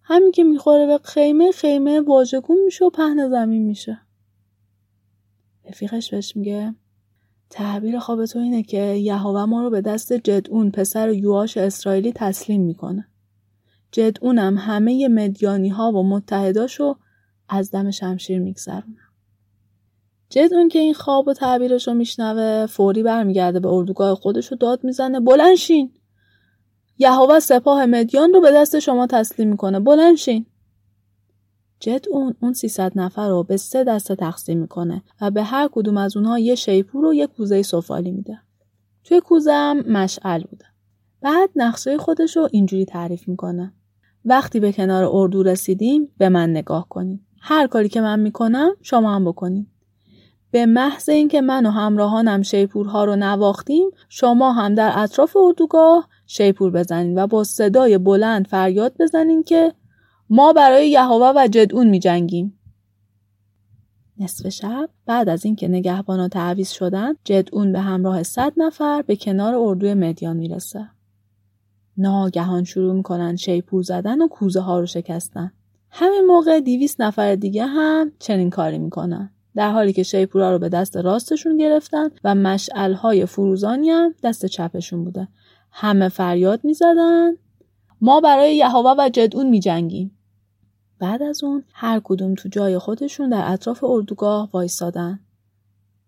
همین 0.02 0.32
که 0.32 0.44
می‌خوره 0.44 0.86
به 0.86 0.98
خیمه 1.04 1.52
خیمه 1.52 2.00
واژگون 2.00 2.56
میشه 2.64 2.84
و 2.84 2.90
پهن 2.90 3.30
زمین 3.30 3.62
میشه. 3.62 3.98
رفیقش 5.68 6.10
بهش 6.10 6.36
میگه 6.36 6.74
تعبیر 7.50 7.98
خواب 7.98 8.26
تو 8.26 8.38
اینه 8.38 8.62
که 8.62 8.80
یهوه 8.80 9.44
ما 9.44 9.62
رو 9.62 9.70
به 9.70 9.80
دست 9.80 10.12
جدعون 10.12 10.70
پسر 10.70 11.12
یواش 11.12 11.56
اسرائیلی 11.56 12.12
تسلیم 12.12 12.62
می‌کنه. 12.62 13.08
جدعونم 13.96 14.58
همه 14.58 15.08
مدیانی 15.08 15.68
ها 15.68 15.92
و 15.92 16.02
متحداشو 16.02 16.96
از 17.48 17.70
دم 17.70 17.90
شمشیر 17.90 18.38
میگذرونم. 18.38 19.12
جدعون 20.30 20.68
که 20.68 20.78
این 20.78 20.94
خواب 20.94 21.28
و 21.28 21.32
تعبیرش 21.32 21.88
رو 21.88 21.94
میشنوه 21.94 22.66
فوری 22.66 23.02
برمیگرده 23.02 23.60
به 23.60 23.68
اردوگاه 23.68 24.14
خودش 24.14 24.46
رو 24.46 24.56
داد 24.56 24.84
می‌زنه 24.84 25.20
بلنشین 25.20 25.92
یهوه 26.98 27.40
سپاه 27.40 27.86
مدیان 27.86 28.32
رو 28.32 28.40
به 28.40 28.50
دست 28.52 28.78
شما 28.78 29.06
تسلیم 29.06 29.48
می‌کنه 29.48 29.80
بلنشین 29.80 30.46
جدعون 31.80 32.34
اون 32.40 32.52
300 32.52 32.92
نفر 32.94 33.28
رو 33.28 33.42
به 33.42 33.56
سه 33.56 33.84
دسته 33.84 34.14
تقسیم 34.14 34.58
می‌کنه 34.58 35.02
و 35.20 35.30
به 35.30 35.42
هر 35.42 35.68
کدوم 35.72 35.96
از 35.96 36.16
اونها 36.16 36.38
یه 36.38 36.54
شیپور 36.54 37.04
و 37.04 37.14
یه 37.14 37.26
کوزه 37.26 37.62
سفالی 37.62 38.10
میده. 38.10 38.38
توی 39.04 39.20
کوزه 39.20 39.52
هم 39.52 39.80
مشعل 39.80 40.42
بوده. 40.42 40.64
بعد 41.20 41.50
نقشه 41.56 41.98
خودش 41.98 42.36
رو 42.36 42.48
اینجوری 42.52 42.84
تعریف 42.84 43.28
می‌کنه. 43.28 43.72
وقتی 44.26 44.60
به 44.60 44.72
کنار 44.72 45.08
اردو 45.12 45.42
رسیدیم 45.42 46.08
به 46.18 46.28
من 46.28 46.50
نگاه 46.50 46.86
کنید. 46.88 47.20
هر 47.40 47.66
کاری 47.66 47.88
که 47.88 48.00
من 48.00 48.20
می‌کنم 48.20 48.70
شما 48.82 49.14
هم 49.14 49.24
بکنید. 49.24 49.66
به 50.50 50.66
محض 50.66 51.08
اینکه 51.08 51.40
من 51.40 51.66
و 51.66 51.70
همراهانم 51.70 52.42
شیپورها 52.42 53.04
رو 53.04 53.16
نواختیم 53.16 53.90
شما 54.08 54.52
هم 54.52 54.74
در 54.74 54.92
اطراف 54.94 55.36
اردوگاه 55.36 56.08
شیپور 56.26 56.70
بزنید 56.70 57.16
و 57.16 57.26
با 57.26 57.44
صدای 57.44 57.98
بلند 57.98 58.46
فریاد 58.46 58.94
بزنید 59.00 59.46
که 59.46 59.72
ما 60.30 60.52
برای 60.52 60.90
یهوه 60.90 61.32
و 61.36 61.48
جدعون 61.48 61.86
می 61.86 61.98
جنگیم. 61.98 62.58
نصف 64.18 64.48
شب 64.48 64.88
بعد 65.06 65.28
از 65.28 65.44
اینکه 65.44 65.68
نگهبانا 65.68 66.28
تعویز 66.28 66.70
شدن 66.70 67.14
جدعون 67.24 67.72
به 67.72 67.80
همراه 67.80 68.22
صد 68.22 68.52
نفر 68.56 69.02
به 69.02 69.16
کنار 69.16 69.54
اردوی 69.54 69.94
مدیان 69.94 70.36
می‌رسه. 70.36 70.90
ناگهان 71.98 72.64
شروع 72.64 72.94
می‌کنن 72.94 73.36
شیپور 73.36 73.82
زدن 73.82 74.20
و 74.20 74.28
کوزه 74.28 74.60
ها 74.60 74.80
رو 74.80 74.86
شکستن. 74.86 75.52
همین 75.90 76.24
موقع 76.26 76.60
دیویس 76.60 77.00
نفر 77.00 77.34
دیگه 77.34 77.66
هم 77.66 78.12
چنین 78.18 78.50
کاری 78.50 78.78
می‌کنن. 78.78 79.30
در 79.54 79.72
حالی 79.72 79.92
که 79.92 80.02
شیپورا 80.02 80.52
رو 80.52 80.58
به 80.58 80.68
دست 80.68 80.96
راستشون 80.96 81.56
گرفتن 81.56 82.08
و 82.24 82.34
مشعل 82.34 82.92
های 82.92 83.26
فروزانی 83.26 83.90
هم 83.90 84.14
دست 84.22 84.46
چپشون 84.46 85.04
بوده. 85.04 85.28
همه 85.70 86.08
فریاد 86.08 86.60
می‌زدن 86.64 87.32
ما 88.00 88.20
برای 88.20 88.56
یهوه 88.56 88.94
و 88.98 89.10
جدعون 89.12 89.48
میجنگیم. 89.48 90.18
بعد 90.98 91.22
از 91.22 91.44
اون 91.44 91.64
هر 91.72 92.00
کدوم 92.04 92.34
تو 92.34 92.48
جای 92.48 92.78
خودشون 92.78 93.28
در 93.28 93.52
اطراف 93.52 93.84
اردوگاه 93.84 94.50
وایستادن. 94.52 95.20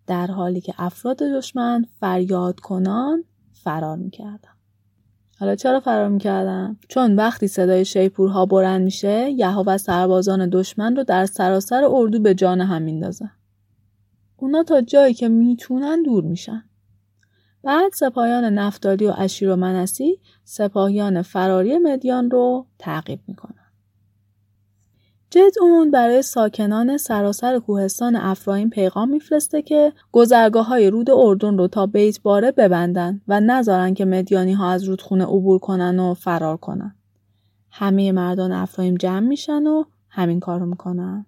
در 0.07 0.26
حالی 0.26 0.61
که 0.61 0.75
افراد 0.78 1.16
دشمن 1.16 1.87
فریاد 2.00 2.61
کنان 2.61 3.25
فرار 3.52 3.97
می‌کردن. 3.97 4.57
حالا 5.40 5.54
چرا 5.54 5.80
فرار 5.80 6.09
می‌کردن؟ 6.09 6.76
چون 6.88 7.16
وقتی 7.16 7.49
صدای 7.49 7.85
شیپورها 7.85 8.47
بلند 8.47 8.83
میشه 8.83 9.30
یهوه 9.30 9.76
سربازان 9.76 10.49
دشمن 10.49 10.97
رو 10.97 11.04
در 11.04 11.26
سراسر 11.26 11.85
اردو 11.85 12.21
به 12.21 12.35
جان 12.35 12.61
هم 12.61 12.83
میندازه. 12.83 13.30
اونا 14.37 14.62
تا 14.62 14.80
جایی 14.80 15.14
که 15.14 15.28
می‌تونن 15.28 16.02
دور 16.02 16.25
میشن. 16.25 16.64
بعد 17.64 17.92
سپاهیان 17.95 18.45
نفتالی 18.45 19.07
و 19.07 19.14
اشیر 19.18 19.50
و 19.50 19.57
منسی 19.57 20.21
سپاهیان 20.45 21.23
فراری 21.23 21.78
مدیان 21.78 22.30
رو 22.30 22.66
تعقیب 22.78 23.21
می‌کنن. 23.26 23.67
اون 25.61 25.90
برای 25.90 26.23
ساکنان 26.23 26.97
سراسر 26.97 27.58
کوهستان 27.58 28.16
افرایم 28.16 28.70
پیغام 28.70 29.08
میفرسته 29.08 29.62
که 29.62 29.92
گذرگاه 30.12 30.66
های 30.66 30.90
رود 30.90 31.11
اردن 31.11 31.58
رو 31.58 31.68
تا 31.68 31.87
بیت 31.87 32.23
باره 32.23 32.52
ببندن 32.52 33.20
و 33.28 33.40
نذارن 33.40 33.94
که 33.94 34.04
مدیانی 34.04 34.52
ها 34.52 34.70
از 34.70 34.85
رودخونه 34.85 35.25
عبور 35.25 35.58
کنن 35.58 35.99
و 35.99 36.14
فرار 36.14 36.56
کنن. 36.56 36.94
همه 37.70 38.12
مردان 38.12 38.52
افرایم 38.52 38.94
جمع 38.94 39.20
میشن 39.20 39.66
و 39.66 39.85
همین 40.08 40.40
کارو 40.40 40.66
می‌کنن. 40.66 41.26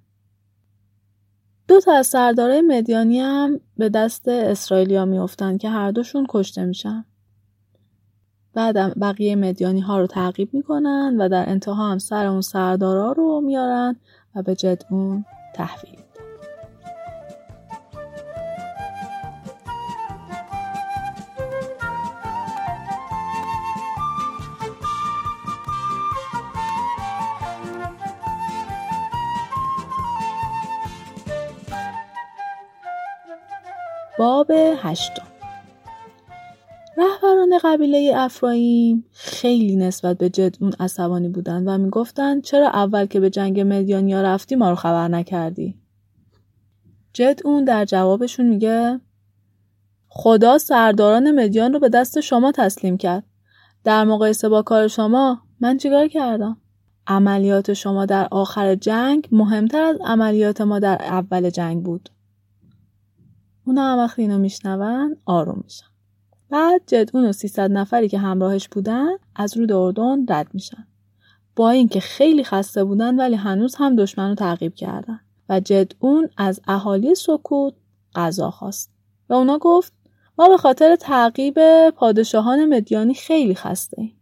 دو 1.69 1.81
تا 1.81 1.93
از 1.93 2.07
سردارای 2.07 2.61
مدیانی 2.61 3.21
هم 3.21 3.61
به 3.77 3.89
دست 3.89 4.29
اسرائیلیا 4.29 5.05
میافتن 5.05 5.57
که 5.57 5.69
هر 5.69 5.91
دوشون 5.91 6.27
کشته 6.29 6.65
میشن. 6.65 7.05
بعدم 8.55 8.93
بقیه 9.01 9.37
مدیانی 9.37 9.81
ها 9.81 9.99
رو 9.99 10.07
تعقیب 10.07 10.55
می‌کنن 10.55 11.17
و 11.21 11.29
در 11.29 11.49
انتها 11.49 11.91
هم 11.91 11.99
سر 11.99 12.27
اون 12.27 12.41
سردارا 12.41 13.13
رو 13.13 13.41
میارن 13.41 13.97
و 14.35 14.43
به 14.43 14.55
جد 14.55 14.83
اون 14.91 15.25
تحویل. 15.55 15.99
باب 34.19 34.51
هشتم. 34.83 35.30
رهبران 37.53 37.77
قبیله 37.77 38.13
افرایم 38.17 39.05
خیلی 39.13 39.77
نسبت 39.77 40.19
به 40.19 40.31
جدعون 40.31 40.73
عصبانی 40.81 41.29
بودند 41.29 41.69
و 41.69 41.79
می‌گفتند 41.79 42.43
چرا 42.43 42.69
اول 42.69 43.07
که 43.07 43.21
به 43.21 43.31
جنگ 43.31 43.61
مدیانیا 43.61 44.23
رفتی 44.23 44.55
ما 44.55 44.71
رو 44.71 44.77
خبر 44.77 45.09
نکردی؟ 45.09 45.79
جدعون 47.13 47.65
در 47.65 47.85
جوابشون 47.85 48.47
میگه 48.47 49.01
خدا 50.09 50.59
سرداران 50.59 51.31
مدیان 51.31 51.73
رو 51.73 51.79
به 51.79 51.89
دست 51.89 52.21
شما 52.21 52.53
تسلیم 52.53 52.97
کرد. 52.97 53.25
در 53.85 54.05
مقایسه 54.05 54.49
با 54.49 54.63
کار 54.63 54.89
شما 54.89 55.43
من 55.61 55.77
چیکار 55.77 56.09
کردم؟ 56.09 56.57
عملیات 57.07 57.73
شما 57.73 58.07
در 58.07 58.29
آخر 58.31 58.75
جنگ 58.75 59.29
مهمتر 59.33 59.83
از 59.83 59.97
عملیات 60.05 60.61
ما 60.61 60.79
در 60.79 60.99
اول 61.03 61.51
جنگ 61.51 61.83
بود. 61.83 62.09
اونا 63.65 63.93
هم 63.93 63.99
وقتی 63.99 64.27
میشنون 64.27 65.17
آروم 65.27 65.61
میشن. 65.65 65.90
بعد 66.51 66.83
جدعون 66.87 67.25
و 67.25 67.33
300 67.33 67.71
نفری 67.71 68.09
که 68.09 68.19
همراهش 68.19 68.69
بودن 68.69 69.11
از 69.37 69.57
رود 69.57 69.73
اردن 69.73 70.27
رد 70.29 70.55
میشن 70.55 70.87
با 71.57 71.71
اینکه 71.71 72.01
خیلی 72.01 72.45
خسته 72.45 72.85
بودن 72.85 73.17
ولی 73.17 73.35
هنوز 73.35 73.75
هم 73.75 73.97
دشمن 73.97 74.29
رو 74.29 74.35
تعقیب 74.35 74.75
کردن 74.75 75.21
و 75.49 75.61
جدعون 75.61 76.29
از 76.37 76.61
اهالی 76.69 77.15
سکوت 77.15 77.75
غذا 78.15 78.51
خواست 78.51 78.91
و 79.29 79.35
اونا 79.35 79.59
گفت 79.59 79.93
ما 80.39 80.49
به 80.49 80.57
خاطر 80.57 80.97
تعقیب 80.97 81.59
پادشاهان 81.91 82.65
مدیانی 82.65 83.15
خیلی 83.15 83.55
خسته 83.55 84.01
ایم. 84.01 84.17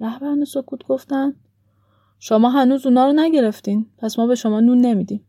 رهبران 0.00 0.44
سکوت 0.44 0.86
گفتن 0.86 1.34
شما 2.18 2.50
هنوز 2.50 2.86
اونا 2.86 3.06
رو 3.06 3.12
نگرفتین 3.12 3.86
پس 3.98 4.18
ما 4.18 4.26
به 4.26 4.34
شما 4.34 4.60
نون 4.60 4.80
نمیدیم. 4.80 5.26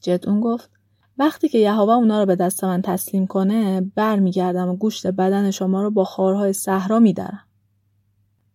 جدعون 0.00 0.40
گفت 0.40 0.70
وقتی 1.18 1.48
که 1.48 1.58
یهوه 1.58 1.92
اونا 1.92 2.20
رو 2.20 2.26
به 2.26 2.36
دست 2.36 2.64
من 2.64 2.82
تسلیم 2.82 3.26
کنه 3.26 3.80
برمیگردم 3.94 4.68
و 4.68 4.76
گوشت 4.76 5.06
بدن 5.06 5.50
شما 5.50 5.82
رو 5.82 5.90
با 5.90 6.04
خارهای 6.04 6.52
صحرا 6.52 6.98
میدارم. 6.98 7.42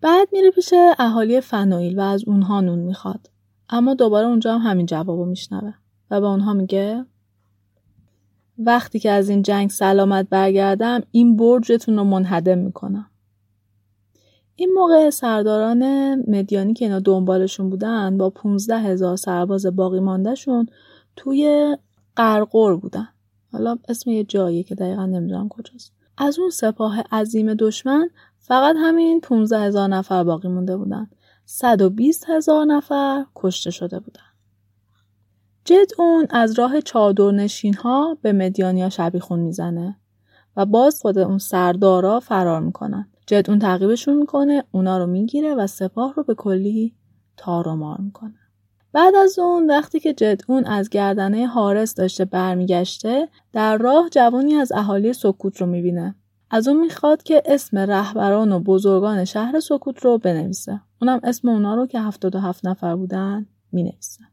بعد 0.01 0.27
میره 0.31 0.51
پیش 0.51 0.73
اهالی 0.99 1.41
فنایل 1.41 1.99
و 1.99 2.01
از 2.01 2.23
اونها 2.27 2.61
نون 2.61 2.79
می‌خواد. 2.79 3.29
اما 3.69 3.93
دوباره 3.93 4.27
اونجا 4.27 4.57
هم 4.57 4.71
همین 4.71 4.85
جوابو 4.85 5.25
میشنوه 5.25 5.73
و 6.11 6.21
به 6.21 6.27
اونها 6.27 6.53
میگه 6.53 7.05
وقتی 8.57 8.99
که 8.99 9.11
از 9.11 9.29
این 9.29 9.41
جنگ 9.41 9.69
سلامت 9.69 10.29
برگردم 10.29 11.01
این 11.11 11.37
برجتون 11.37 11.97
رو 11.97 12.03
منهدم 12.03 12.57
می‌کنم. 12.57 13.07
این 14.55 14.73
موقع 14.73 15.09
سرداران 15.09 16.15
مدیانی 16.29 16.73
که 16.73 16.85
اینا 16.85 16.99
دنبالشون 16.99 17.69
بودن 17.69 18.17
با 18.17 18.29
15 18.29 18.77
هزار 18.77 19.15
سرباز 19.15 19.65
باقی 19.65 19.99
ماندهشون 19.99 20.65
توی 21.15 21.77
قرقور 22.15 22.77
بودن. 22.77 23.07
حالا 23.51 23.77
اسم 23.89 24.09
یه 24.09 24.23
جاییه 24.23 24.63
که 24.63 24.75
دقیقا 24.75 25.05
نمی‌دونم 25.05 25.49
کجاست. 25.49 25.93
از 26.17 26.39
اون 26.39 26.49
سپاه 26.49 27.01
عظیم 27.11 27.53
دشمن 27.53 28.09
فقط 28.39 28.75
همین 28.79 29.21
15 29.21 29.59
هزار 29.59 29.87
نفر 29.87 30.23
باقی 30.23 30.47
مونده 30.47 30.77
بودن. 30.77 31.09
120 31.45 32.29
هزار 32.29 32.65
نفر 32.65 33.25
کشته 33.35 33.71
شده 33.71 33.99
بودن. 33.99 34.21
جد 35.65 35.87
اون 35.97 36.27
از 36.29 36.59
راه 36.59 36.81
چادرنشین 36.81 37.73
ها 37.73 38.17
به 38.21 38.33
مدیانیا 38.33 38.89
شبیخون 38.89 39.39
می‌زنه 39.39 39.97
و 40.57 40.65
باز 40.65 41.01
خود 41.01 41.17
اون 41.17 41.37
سردارا 41.37 42.19
فرار 42.19 42.61
می‌کنن. 42.61 43.07
جد 43.27 43.49
اون 43.49 43.59
تعقیبشون 43.59 44.17
می‌کنه 44.17 44.63
اونا 44.71 44.97
رو 44.97 45.07
می‌گیره 45.07 45.55
و 45.55 45.67
سپاه 45.67 46.13
رو 46.13 46.23
به 46.23 46.35
کلی 46.35 46.95
تار 47.37 47.67
و 47.67 47.75
مار 47.75 48.01
می‌کنه. 48.01 48.40
بعد 48.93 49.15
از 49.15 49.39
اون 49.39 49.69
وقتی 49.69 49.99
که 49.99 50.13
جدعون 50.13 50.65
از 50.65 50.89
گردنه 50.89 51.47
حارس 51.47 51.95
داشته 51.95 52.25
برمیگشته 52.25 53.27
در 53.53 53.77
راه 53.77 54.09
جوانی 54.09 54.55
از 54.55 54.71
اهالی 54.71 55.13
سکوت 55.13 55.57
رو 55.57 55.67
می‌بینه. 55.67 56.15
از 56.51 56.67
اون 56.67 56.79
می‌خواد 56.79 57.23
که 57.23 57.43
اسم 57.45 57.77
رهبران 57.77 58.51
و 58.51 58.59
بزرگان 58.59 59.25
شهر 59.25 59.59
سکوت 59.59 60.05
رو 60.05 60.17
بنویسه. 60.17 60.81
اونم 61.01 61.19
اسم 61.23 61.49
اونا 61.49 61.75
رو 61.75 61.87
که 61.87 61.99
77 61.99 62.65
نفر 62.65 62.95
بودن 62.95 63.45
می‌نویسه. 63.71 64.23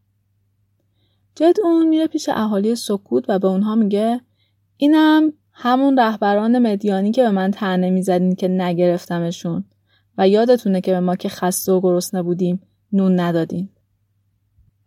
جدعون 1.34 1.88
میره 1.88 2.06
پیش 2.06 2.28
اهالی 2.28 2.74
سکوت 2.74 3.24
و 3.28 3.38
به 3.38 3.48
اونها 3.48 3.74
میگه 3.74 4.20
اینم 4.76 5.32
همون 5.52 5.98
رهبران 5.98 6.58
مدیانی 6.58 7.10
که 7.10 7.22
به 7.22 7.30
من 7.30 7.50
تنه 7.50 7.90
می‌زدین 7.90 8.34
که 8.34 8.48
نگرفتمشون 8.48 9.64
و 10.18 10.28
یادتونه 10.28 10.80
که 10.80 10.92
به 10.92 11.00
ما 11.00 11.16
که 11.16 11.28
خسته 11.28 11.72
و 11.72 11.80
گرسنه 11.80 12.22
بودیم 12.22 12.62
نون 12.92 13.20
ندادین. 13.20 13.68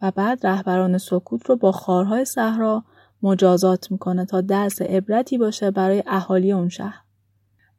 و 0.01 0.11
بعد 0.11 0.47
رهبران 0.47 0.97
سکوت 0.97 1.49
رو 1.49 1.55
با 1.55 1.71
خارهای 1.71 2.25
صحرا 2.25 2.83
مجازات 3.23 3.91
می‌کنه 3.91 4.25
تا 4.25 4.41
درس 4.41 4.81
عبرتی 4.81 5.37
باشه 5.37 5.71
برای 5.71 6.03
اهالی 6.07 6.51
اون 6.51 6.69
شهر. 6.69 7.01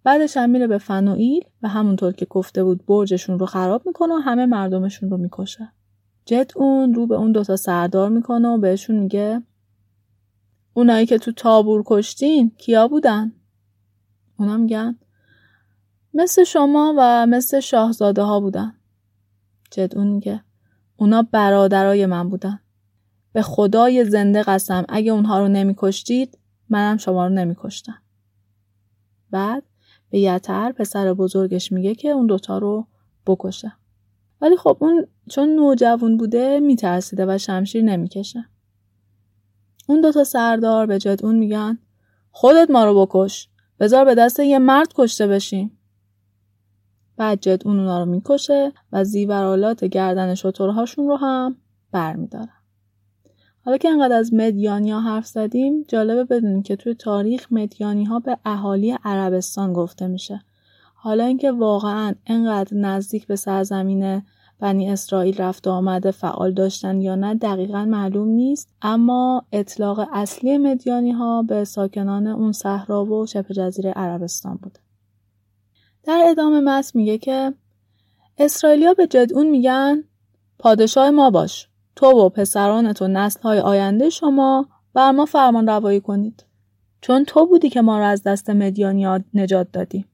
بعدش 0.05 0.37
هم 0.37 0.51
میره 0.51 0.67
به 0.67 0.79
فنوئیل 0.79 1.45
و 1.63 1.69
همونطور 1.69 2.13
که 2.13 2.25
گفته 2.25 2.65
بود 2.65 2.87
برجشون 2.87 3.39
رو 3.39 3.47
خراب 3.47 3.87
می‌کنه 3.87 4.15
و 4.15 4.19
همه 4.19 4.47
مردمشون 4.47 5.11
رو 5.11 5.17
می‌کشه. 5.17 5.73
جد 6.25 6.51
اون 6.57 6.95
رو 6.95 7.07
به 7.07 7.15
اون 7.15 7.33
دوتا 7.33 7.57
سردار 7.57 8.09
می‌کنه 8.09 8.49
و 8.49 8.59
بهشون 8.59 8.97
میگه 8.97 9.43
اونایی 10.75 11.07
که 11.07 11.19
تو 11.19 11.33
تابور 11.33 11.83
کشتین 11.87 12.51
کیا 12.59 12.89
بودن؟ 12.89 13.33
اونا 14.39 14.57
میگن 14.57 14.99
مثل 16.15 16.45
شما 16.45 16.95
و 16.99 17.27
مثل 17.27 17.61
شاهزاده 17.61 18.23
ها 18.23 18.41
بودن. 18.41 18.75
جد 19.71 19.97
اون 19.97 20.07
میگه 20.07 20.45
اونا 21.03 21.23
برادرای 21.23 22.07
من 22.07 22.29
بودن. 22.29 22.61
به 23.33 23.43
خدای 23.43 24.05
زنده 24.05 24.43
قسم 24.43 24.85
اگه 24.89 25.13
اونها 25.13 25.39
رو 25.39 25.49
نمیکشتید 25.49 26.39
منم 26.69 26.97
شما 26.97 27.27
رو 27.27 27.33
نمیکشتم. 27.33 28.03
بعد 29.31 29.63
به 30.11 30.19
یتر 30.19 30.73
پسر 30.73 31.15
بزرگش 31.15 31.73
میگه 31.73 31.95
که 31.95 32.09
اون 32.09 32.27
دوتا 32.27 32.59
رو 32.59 32.87
بکشه. 33.27 33.73
ولی 34.41 34.57
خب 34.57 34.77
اون 34.81 35.07
چون 35.31 35.49
نوجوان 35.49 36.17
بوده 36.17 36.61
میترسیده 36.61 37.27
و 37.29 37.39
شمشیر 37.39 37.83
نمی‌کشه. 37.83 38.45
اون 39.87 40.01
دوتا 40.01 40.25
سردار 40.25 40.87
به 40.87 40.99
جد 40.99 41.25
اون 41.25 41.37
میگن 41.37 41.79
خودت 42.31 42.71
ما 42.71 42.85
رو 42.85 43.07
بکش. 43.07 43.49
بذار 43.81 44.05
به 44.05 44.15
دست 44.15 44.41
یه 44.41 44.59
مرد 44.59 44.93
کشته 44.95 45.27
بشیم. 45.27 45.79
بعد 47.23 47.41
جد 47.41 47.63
اون 47.65 47.79
اونا 47.79 47.99
رو 47.99 48.05
می‌کشه 48.05 48.73
و 48.93 49.05
زیورالات 49.05 49.85
گردن 49.85 50.35
شطورهاشون 50.35 51.09
رو 51.09 51.17
هم 51.17 51.57
برمیدارن. 51.93 52.49
حالا 53.65 53.77
که 53.77 53.89
انقدر 53.89 54.17
از 54.17 54.35
مدیانی 54.35 54.91
ها 54.91 55.01
حرف 55.01 55.27
زدیم 55.27 55.85
جالبه 55.89 56.25
بدونیم 56.25 56.63
که 56.63 56.77
توی 56.77 56.95
تاریخ 56.95 57.47
مدیانی 57.51 58.05
ها 58.05 58.19
به 58.19 58.39
اهالی 58.45 58.97
عربستان 59.05 59.73
گفته 59.73 60.07
میشه. 60.07 60.41
حالا 60.95 61.25
اینکه 61.25 61.53
واقعا 61.53 62.15
انقدر 62.27 62.77
نزدیک 62.77 63.27
به 63.27 63.37
سرزمین 63.37 64.23
بنی 64.61 64.91
اسرائیل 64.91 65.37
رفت 65.37 65.67
و 65.67 65.71
آمده 65.71 66.11
فعال 66.11 66.53
داشتن 66.53 67.01
یا 67.01 67.15
نه 67.15 67.35
دقیقا 67.35 67.85
معلوم 67.85 68.29
نیست 68.29 68.69
اما 68.83 69.45
اطلاق 69.53 70.09
اصلی 70.13 70.59
مدیانی 70.59 71.13
ها 71.13 71.43
به 71.43 71.65
ساکنان 71.65 72.27
اون 72.27 72.53
صحرا 72.53 73.05
و 73.05 73.27
شبه 73.27 73.55
جزیره 73.55 73.91
عربستان 73.91 74.57
بوده. 74.63 74.82
در 76.05 76.25
ادامه 76.27 76.61
متن 76.61 76.99
میگه 76.99 77.19
که 77.19 77.55
اسرائیلیا 78.39 78.95
به 78.95 79.07
جدعون 79.07 79.47
میگن 79.47 80.05
پادشاه 80.59 81.11
ما 81.11 81.31
باش. 81.31 81.69
تو 81.97 82.07
و 82.07 82.29
پسرانت 82.29 83.03
و 83.03 83.09
نسلهای 83.09 83.59
آینده 83.59 84.11
شما 84.11 84.69
بر 84.95 85.11
ما 85.11 85.27
فرمان 85.27 85.67
روایی 85.67 86.01
کنید. 86.01 86.45
چون 87.01 87.25
تو 87.25 87.47
بودی 87.47 87.69
که 87.69 87.83
ما 87.83 87.99
را 87.99 88.07
از 88.07 88.23
دست 88.23 88.51
مدیانیات 88.51 89.25
نجات 89.35 89.73
دادی. 89.73 90.05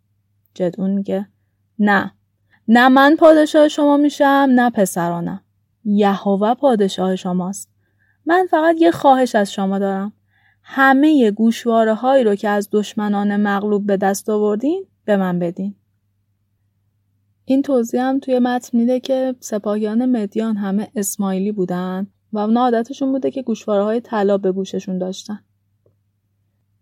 جدعون 0.54 0.90
میگه 0.90 1.28
نه. 1.78 2.12
نه 2.68 2.88
من 2.88 3.16
پادشاه 3.16 3.68
شما 3.68 3.96
میشم 3.96 4.48
نه 4.50 4.70
پسرانم. 4.70 5.40
یهوه 5.84 6.54
پادشاه 6.54 7.16
شماست. 7.16 7.68
من 8.26 8.46
فقط 8.50 8.76
یه 8.78 8.90
خواهش 8.90 9.34
از 9.34 9.52
شما 9.52 9.78
دارم. 9.78 10.12
همه 10.62 11.30
گوشواره 11.30 11.94
هایی 11.94 12.24
رو 12.24 12.34
که 12.34 12.48
از 12.48 12.68
دشمنان 12.72 13.36
مغلوب 13.36 13.86
به 13.86 13.96
دست 13.96 14.28
آوردین 14.28 14.86
به 15.04 15.16
من 15.16 15.38
بدین. 15.38 15.74
این 17.50 17.62
توضیح 17.62 18.02
هم 18.02 18.18
توی 18.18 18.38
متن 18.38 18.78
میده 18.78 19.00
که 19.00 19.34
سپاهیان 19.40 20.06
مدیان 20.06 20.56
همه 20.56 20.88
اسماعیلی 20.96 21.52
بودن 21.52 22.06
و 22.32 22.38
اونا 22.38 22.60
عادتشون 22.60 23.12
بوده 23.12 23.30
که 23.30 23.42
گوشواره 23.42 23.84
های 23.84 24.00
طلا 24.00 24.38
به 24.38 24.52
گوششون 24.52 24.98
داشتن. 24.98 25.40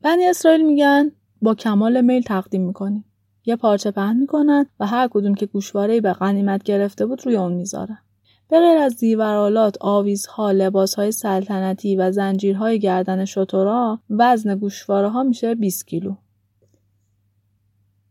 بنی 0.02 0.24
اسرائیل 0.26 0.66
میگن 0.66 1.12
با 1.42 1.55
کمال 1.55 2.00
میل 2.00 2.22
تقدیم 2.22 2.66
می‌کنیم. 2.66 3.05
یه 3.44 3.57
پارچه 3.57 3.90
پهن 3.90 4.16
می‌کنن 4.16 4.66
و 4.81 4.87
هر 4.87 5.09
کدوم 5.09 5.35
که 5.35 5.46
گوشواره 5.46 6.00
به 6.00 6.12
غنیمت 6.12 6.62
گرفته 6.62 7.07
بود 7.07 7.26
روی 7.26 7.37
اون 7.37 7.52
می‌ذارن. 7.52 7.98
به 8.48 8.61
غیر 8.61 8.79
از 8.79 8.92
زیورالات، 8.92 9.76
آویزها، 9.81 10.50
لباسهای 10.50 11.12
سلطنتی 11.12 11.96
و 11.96 12.12
زنجیرهای 12.12 12.79
گردن 12.79 13.24
شطورا 13.24 14.00
وزن 14.11 14.55
گوشواره 14.55 15.09
ها 15.09 15.22
میشه 15.22 15.55
20 15.55 15.87
کیلو. 15.87 16.14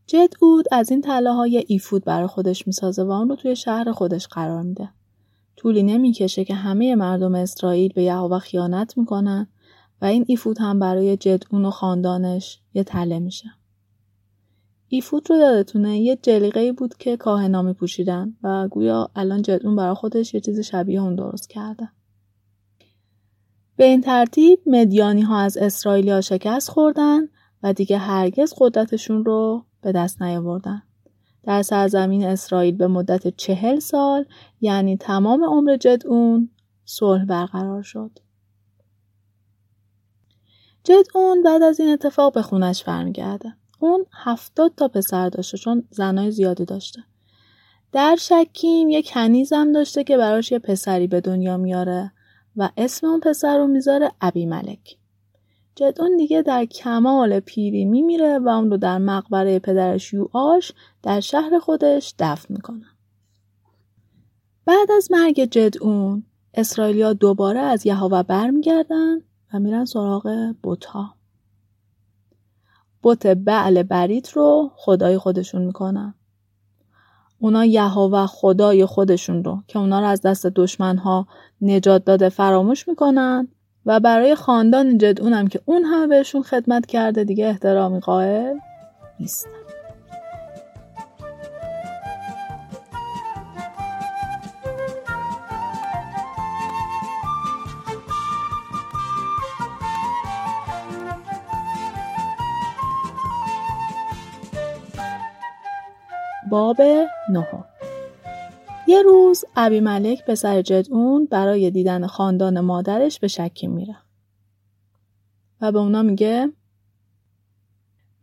جد 0.07 0.33
اود 0.39 0.65
از 0.71 0.91
این 0.91 1.03
های 1.05 1.63
ایفود 1.67 2.05
برای 2.05 2.27
خودش 2.27 2.67
می‌سازه 2.67 3.03
و 3.03 3.11
اون 3.11 3.29
رو 3.29 3.35
توی 3.35 3.55
شهر 3.55 3.91
خودش 3.91 4.27
قرار 4.27 4.61
میده. 4.61 4.89
طولی 5.55 5.83
نمی‌کشه 5.83 6.45
که 6.45 6.55
همه 6.55 6.95
مردم 6.95 7.35
اسرائیل 7.35 7.93
به 7.93 8.03
یهوه 8.03 8.39
خیانت 8.39 8.97
می‌کنن 8.97 9.47
و 10.01 10.05
این 10.05 10.25
ایفود 10.27 10.57
هم 10.59 10.79
برای 10.79 11.17
جدعون 11.17 11.65
و 11.65 11.71
خاندانش 11.71 12.59
یه 12.73 12.83
تله 12.83 13.19
میشه. 13.19 13.49
ایفود 14.87 15.29
رو 15.29 15.37
یادتونه 15.37 15.99
یه 15.99 16.15
جلیقه 16.21 16.71
بود 16.71 16.97
که 16.97 17.17
کاهنا 17.17 17.73
پوشیدن 17.73 18.35
و 18.43 18.67
گویا 18.67 19.09
الان 19.15 19.41
جدعون 19.41 19.75
برای 19.75 19.95
خودش 19.95 20.33
یه 20.33 20.39
چیز 20.39 20.59
شبیه 20.59 21.01
اون 21.01 21.15
درست 21.15 21.49
کرده. 21.49 21.89
به 23.77 23.85
این 23.85 24.01
ترتیب 24.01 24.59
مدیانی 24.65 25.21
ها 25.21 25.39
از 25.39 25.57
اسرائیلیا 25.57 26.21
شکست 26.21 26.69
خوردن 26.69 27.27
و 27.63 27.73
دیگه 27.73 27.97
هرگز 27.97 28.53
قدرتشون 28.57 29.25
رو 29.25 29.65
به 29.81 29.91
دست 29.91 30.21
نیاوردن. 30.21 30.83
در 31.43 31.61
سرزمین 31.61 32.25
اسرائیل 32.25 32.75
به 32.75 32.87
مدت 32.87 33.27
چهل 33.37 33.79
سال 33.79 34.25
یعنی 34.61 34.97
تمام 34.97 35.43
عمر 35.43 35.77
جدعون 35.77 36.49
صلح 36.85 37.25
برقرار 37.25 37.83
شد. 37.83 38.19
جدعون 40.83 41.43
بعد 41.43 41.63
از 41.63 41.79
این 41.79 41.89
اتفاق 41.89 42.33
به 42.33 42.41
خونش 42.41 42.83
برمیگرده. 42.83 43.53
اون 43.79 44.05
هفتاد 44.13 44.73
تا 44.77 44.87
پسر 44.87 45.29
داشته 45.29 45.57
چون 45.57 45.83
زنای 45.89 46.31
زیادی 46.31 46.65
داشته. 46.65 47.03
در 47.91 48.15
شکیم 48.19 48.89
یه 48.89 49.01
کنیزم 49.01 49.71
داشته 49.71 50.03
که 50.03 50.17
براش 50.17 50.51
یه 50.51 50.59
پسری 50.59 51.07
به 51.07 51.21
دنیا 51.21 51.57
میاره 51.57 52.11
و 52.55 52.69
اسم 52.77 53.07
اون 53.07 53.19
پسر 53.19 53.57
رو 53.57 53.67
می‌ذاره 53.67 54.11
ابی 54.21 54.45
ملک. 54.45 54.97
جدون 55.75 56.17
دیگه 56.17 56.41
در 56.41 56.65
کمال 56.65 57.39
پیری 57.39 57.85
میمیره 57.85 58.39
و 58.39 58.49
اون 58.49 58.71
رو 58.71 58.77
در 58.77 58.97
مقبره 58.97 59.59
پدرش 59.59 60.13
یوآش 60.13 60.71
در 61.03 61.19
شهر 61.19 61.59
خودش 61.59 62.13
دفن 62.19 62.53
می‌کنه. 62.53 62.85
بعد 64.65 64.91
از 64.91 65.11
مرگ 65.11 65.45
جدعون 65.45 66.23
اسرائیلیا 66.53 67.13
دوباره 67.13 67.59
از 67.59 67.85
یهوه 67.85 68.23
برمیگردن 68.23 69.17
و 69.53 69.59
میرن 69.59 69.85
سراغ 69.85 70.55
بوتا. 70.63 71.15
بت 73.03 73.27
بعل 73.27 73.83
بریت 73.83 74.31
رو 74.31 74.71
خدای 74.75 75.17
خودشون 75.17 75.61
می‌کنن. 75.61 76.13
اونا 77.39 77.65
یهوه 77.65 78.25
خدای 78.25 78.85
خودشون 78.85 79.43
رو 79.43 79.63
که 79.67 79.79
اونا 79.79 79.99
رو 79.99 80.05
از 80.05 80.21
دست 80.21 80.47
دشمنها 80.47 81.27
نجات 81.61 82.05
داده 82.05 82.29
فراموش 82.29 82.87
می‌کنن 82.87 83.47
و 83.85 83.99
برای 83.99 84.35
خاندان 84.35 84.97
جدعونم 84.97 85.47
که 85.47 85.61
اون 85.65 85.83
همه 85.83 86.07
بهشون 86.07 86.43
خدمت 86.43 86.85
کرده 86.85 87.23
دیگه 87.23 87.47
احترامی 87.47 87.99
قائل 87.99 88.57
نیستن. 89.19 89.49
باب 106.49 106.81
نهم 107.29 107.65
یه 108.87 109.01
روز 109.01 109.45
ابی 109.55 109.79
ملک 109.79 110.25
به 110.25 110.35
سر 110.35 110.61
جدعون 110.61 111.25
برای 111.25 111.71
دیدن 111.71 112.07
خاندان 112.07 112.59
مادرش 112.59 113.19
به 113.19 113.27
شکیم 113.27 113.71
میره. 113.71 113.97
و 115.61 115.71
به 115.71 115.79
اونا 115.79 116.01
میگه 116.01 116.51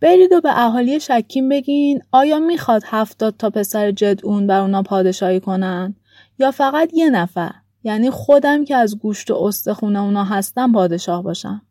برید 0.01 0.33
و 0.33 0.41
به 0.41 0.65
اهالی 0.65 1.01
شکیم 1.01 1.49
بگین 1.49 2.03
آیا 2.13 2.39
می‌خواد 2.39 2.83
هفتاد 2.87 3.37
تا 3.37 3.51
پسر 3.51 3.91
جدعون 3.91 4.47
بر 4.47 4.61
اونا 4.61 4.83
پادشاهی 4.83 5.41
کنن؟ 5.41 5.95
یا 6.39 6.51
فقط 6.51 6.91
یه 6.95 7.11
نفر؟ 7.11 7.53
یعنی 7.85 8.11
خودم 8.11 8.65
که 8.65 8.77
از 8.77 8.99
گوشت 8.99 9.31
و 9.31 9.35
استخونه 9.35 10.01
اونا 10.01 10.25
هستم 10.25 10.73
پادشاه 10.73 11.23
باشم. 11.23 11.63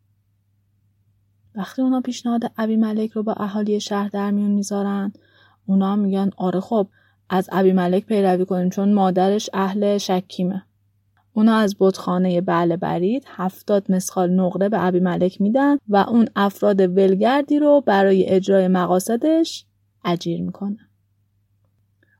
وقتی 1.54 1.82
اونا 1.82 2.00
پیشنهاد 2.00 2.52
ابی 2.56 2.76
ملک 2.76 3.10
رو 3.10 3.22
با 3.22 3.32
اهالی 3.32 3.80
شهر 3.80 4.08
در 4.08 4.30
میون 4.30 4.50
می‌ذارن 4.50 5.12
اونا 5.66 5.96
میگن 5.96 6.30
آره 6.36 6.60
خب 6.60 6.88
از 7.34 7.48
ابی 7.52 7.72
ملک 7.72 8.06
پیروی 8.06 8.44
کنیم 8.44 8.70
چون 8.70 8.92
مادرش 8.92 9.50
اهل 9.52 9.98
شکیمه. 9.98 10.62
اونا 11.32 11.56
از 11.56 11.76
بتخانه 11.80 12.40
بله 12.40 12.76
برید 12.76 13.24
هفتاد 13.26 13.92
مسخال 13.92 14.30
نقره 14.30 14.68
به 14.68 14.86
ابی 14.86 15.00
ملک 15.00 15.40
میدن 15.40 15.78
و 15.88 15.96
اون 15.96 16.28
افراد 16.36 16.80
ولگردی 16.80 17.58
رو 17.58 17.82
برای 17.86 18.28
اجرای 18.28 18.68
مقاصدش 18.68 19.66
اجیر 20.04 20.42
می‌کنه. 20.42 20.78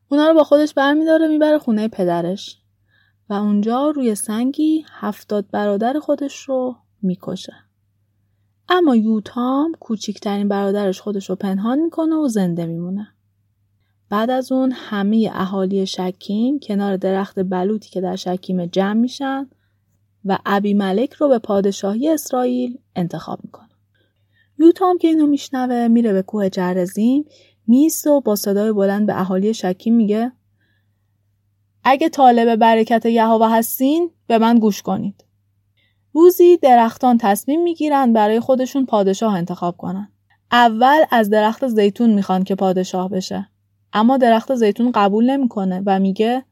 اونا 0.08 0.28
رو 0.28 0.34
با 0.34 0.44
خودش 0.44 0.74
برمیداره 0.74 1.28
می‌بره 1.28 1.58
خونه 1.58 1.88
پدرش 1.88 2.58
و 3.28 3.34
اونجا 3.34 3.90
روی 3.90 4.14
سنگی 4.14 4.84
هفتاد 4.90 5.50
برادر 5.50 5.98
خودش 5.98 6.36
رو 6.36 6.76
می‌کشه. 7.02 7.54
اما 8.68 8.96
یوتام 8.96 9.72
کوچکترین 9.80 10.48
برادرش 10.48 11.00
خودش 11.00 11.30
رو 11.30 11.36
پنهان 11.36 11.78
می‌کنه 11.78 12.16
و 12.16 12.28
زنده 12.28 12.66
میمونه. 12.66 13.08
بعد 14.12 14.30
از 14.30 14.52
اون 14.52 14.72
همه 14.72 15.30
اهالی 15.32 15.86
شکیم 15.86 16.58
کنار 16.58 16.96
درخت 16.96 17.40
بلوطی 17.40 17.90
که 17.90 18.00
در 18.00 18.16
شکیم 18.16 18.66
جمع 18.66 18.92
میشن 19.00 19.50
و 20.24 20.38
ابی 20.46 20.74
ملک 20.74 21.12
رو 21.12 21.28
به 21.28 21.38
پادشاهی 21.38 22.08
اسرائیل 22.08 22.78
انتخاب 22.96 23.38
می‌کنه. 23.44 23.68
یوتام 24.58 24.98
که 24.98 25.08
اینو 25.08 25.26
میشنوه 25.26 25.88
میره 25.88 26.12
به 26.12 26.22
کوه 26.22 26.48
جرزیم 26.48 27.24
میست 27.66 28.06
و 28.06 28.20
با 28.20 28.36
صدای 28.36 28.72
بلند 28.72 29.06
به 29.06 29.20
اهالی 29.20 29.54
شکیم 29.54 29.94
میگه 29.94 30.32
اگه 31.84 32.08
طالب 32.08 32.56
برکت 32.56 33.06
یهوه 33.06 33.50
هستین 33.50 34.10
به 34.26 34.38
من 34.38 34.58
گوش 34.58 34.82
کنید. 34.82 35.24
روزی 36.12 36.56
درختان 36.56 37.18
تصمیم 37.18 37.62
می‌گیرن 37.62 38.12
برای 38.12 38.40
خودشون 38.40 38.86
پادشاه 38.86 39.34
انتخاب 39.34 39.76
کنن. 39.76 40.12
اول 40.50 40.98
از 41.10 41.30
درخت 41.30 41.68
زیتون 41.68 42.10
می‌خوان 42.10 42.44
که 42.44 42.54
پادشاه 42.54 43.08
بشه. 43.08 43.51
اما 43.92 44.16
درخت 44.16 44.54
زیتون 44.54 44.92
قبول 44.94 45.30
نمی‌کنه 45.30 45.82
و 45.86 45.98
میگه 45.98 46.44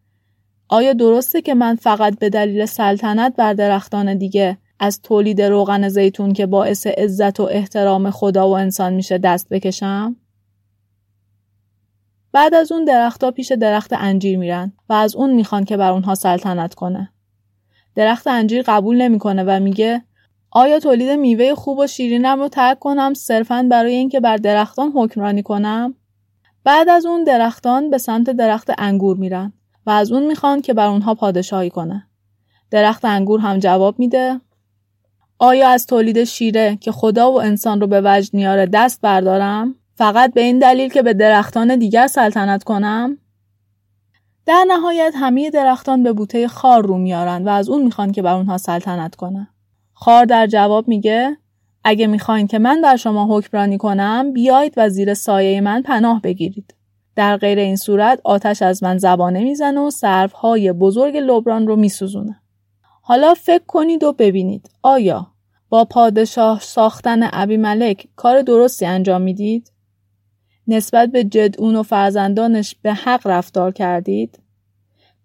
آیا 0.68 0.92
درسته 0.92 1.42
که 1.42 1.54
من 1.54 1.74
فقط 1.74 2.18
به 2.18 2.30
دلیل 2.30 2.66
سلطنت 2.66 3.36
بر 3.36 3.52
درختان 3.52 4.14
دیگه 4.14 4.58
از 4.78 5.02
تولید 5.02 5.42
روغن 5.42 5.88
زیتون 5.88 6.32
که 6.32 6.46
باعث 6.46 6.86
عزت 6.86 7.40
و 7.40 7.42
احترام 7.42 8.10
خدا 8.10 8.48
و 8.48 8.52
انسان 8.52 8.92
میشه 8.92 9.18
دست 9.18 9.48
بکشم؟ 9.48 10.16
بعد 12.32 12.54
از 12.54 12.72
اون 12.72 12.84
درختها 12.84 13.30
پیش 13.30 13.52
درخت 13.52 13.92
انجیر 13.92 14.38
میرن 14.38 14.72
و 14.88 14.92
از 14.92 15.16
اون 15.16 15.32
می‌خوان 15.32 15.64
که 15.64 15.76
بر 15.76 15.92
اونها 15.92 16.14
سلطنت 16.14 16.74
کنه. 16.74 17.10
درخت 17.94 18.26
انجیر 18.26 18.62
قبول 18.62 18.96
نمی‌کنه 18.96 19.44
و 19.44 19.60
میگه 19.60 20.02
آیا 20.50 20.78
تولید 20.78 21.10
میوه 21.10 21.54
خوب 21.54 21.78
و 21.78 21.86
شیرینم 21.86 22.40
رو 22.40 22.48
ترک 22.48 22.78
کنم 22.78 23.14
صرفا 23.14 23.66
برای 23.70 23.94
اینکه 23.94 24.20
بر 24.20 24.36
درختان 24.36 24.92
حکمرانی 24.94 25.42
کنم؟ 25.42 25.94
بعد 26.64 26.88
از 26.88 27.06
اون 27.06 27.24
درختان 27.24 27.90
به 27.90 27.98
سمت 27.98 28.30
درخت 28.30 28.70
انگور 28.78 29.16
میرن 29.16 29.52
و 29.86 29.90
از 29.90 30.12
اون 30.12 30.26
می‌خوان 30.26 30.60
که 30.60 30.74
بر 30.74 30.86
اونها 30.86 31.14
پادشاهی 31.14 31.70
کنه. 31.70 32.06
درخت 32.70 33.04
انگور 33.04 33.40
هم 33.40 33.58
جواب 33.58 33.98
میده 33.98 34.40
آیا 35.38 35.68
از 35.68 35.86
تولید 35.86 36.24
شیره 36.24 36.76
که 36.76 36.92
خدا 36.92 37.32
و 37.32 37.40
انسان 37.40 37.80
رو 37.80 37.86
به 37.86 38.02
وجد 38.04 38.34
میاره 38.34 38.66
دست 38.66 39.00
بردارم 39.00 39.74
فقط 39.94 40.34
به 40.34 40.40
این 40.40 40.58
دلیل 40.58 40.88
که 40.88 41.02
به 41.02 41.14
درختان 41.14 41.76
دیگر 41.76 42.06
سلطنت 42.06 42.64
کنم؟ 42.64 43.18
در 44.46 44.64
نهایت 44.68 45.12
همه 45.16 45.50
درختان 45.50 46.02
به 46.02 46.12
بوته 46.12 46.48
خار 46.48 46.86
رو 46.86 46.98
میارن 46.98 47.44
و 47.44 47.48
از 47.48 47.68
اون 47.68 47.82
می‌خوان 47.82 48.12
که 48.12 48.22
بر 48.22 48.34
اونها 48.34 48.58
سلطنت 48.58 49.14
کنه. 49.14 49.48
خار 49.92 50.24
در 50.24 50.46
جواب 50.46 50.88
میگه 50.88 51.36
اگه 51.84 52.06
می‌خواین 52.06 52.46
که 52.46 52.58
من 52.58 52.80
بر 52.80 52.96
شما 52.96 53.36
حکمرانی 53.36 53.78
کنم 53.78 54.32
بیایید 54.32 54.74
و 54.76 54.88
زیر 54.88 55.14
سایه 55.14 55.60
من 55.60 55.82
پناه 55.82 56.20
بگیرید. 56.22 56.74
در 57.16 57.36
غیر 57.36 57.58
این 57.58 57.76
صورت 57.76 58.20
آتش 58.24 58.62
از 58.62 58.82
من 58.82 58.98
زبانه 58.98 59.40
می‌زنه 59.40 59.80
و 59.80 59.90
سرفهای 59.90 60.72
بزرگ 60.72 61.16
لبران 61.16 61.66
رو 61.66 61.76
میسوزونه. 61.76 62.40
حالا 63.02 63.34
فکر 63.34 63.64
کنید 63.66 64.02
و 64.02 64.12
ببینید 64.12 64.70
آیا 64.82 65.26
با 65.68 65.84
پادشاه 65.84 66.60
ساختن 66.60 67.28
ابی 67.32 67.56
ملک 67.56 68.08
کار 68.16 68.42
درستی 68.42 68.86
انجام 68.86 69.22
می‌دید؟ 69.22 69.72
نسبت 70.68 71.08
به 71.08 71.24
جدعون 71.24 71.76
و 71.76 71.82
فرزندانش 71.82 72.76
به 72.82 72.94
حق 72.94 73.26
رفتار 73.26 73.72
کردید؟ 73.72 74.38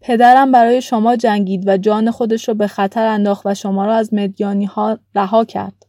پدرم 0.01 0.51
برای 0.51 0.81
شما 0.81 1.15
جنگید 1.15 1.67
و 1.67 1.77
جان 1.77 2.11
خودش 2.11 2.47
رو 2.47 2.53
به 2.53 2.67
خطر 2.67 3.07
انداخت 3.07 3.45
و 3.45 3.53
شما 3.53 3.85
را 3.85 3.95
از 3.95 4.13
مدیانی 4.13 4.65
ها 4.65 4.99
رها 5.15 5.45
کرد. 5.45 5.84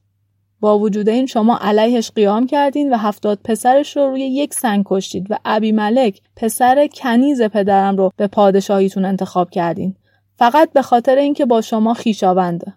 با 0.60 0.78
وجود 0.78 1.08
این 1.08 1.26
شما 1.26 1.58
علیهش 1.60 2.10
قیام 2.10 2.46
کردین 2.46 2.94
و 2.94 2.96
هفتاد 2.96 3.38
پسرش 3.44 3.96
رو 3.96 4.10
روی 4.10 4.20
یک 4.20 4.54
سنگ 4.54 4.84
کشتید 4.86 5.26
و 5.30 5.38
ابی 5.44 5.72
ملک 5.72 6.20
پسر 6.36 6.86
کنیز 6.86 7.42
پدرم 7.42 7.96
رو 7.96 8.10
به 8.16 8.26
پادشاهیتون 8.26 9.04
انتخاب 9.04 9.50
کردین. 9.50 9.96
فقط 10.38 10.72
به 10.72 10.82
خاطر 10.82 11.16
اینکه 11.16 11.46
با 11.46 11.60
شما 11.60 11.94
خیشاونده 11.94 12.74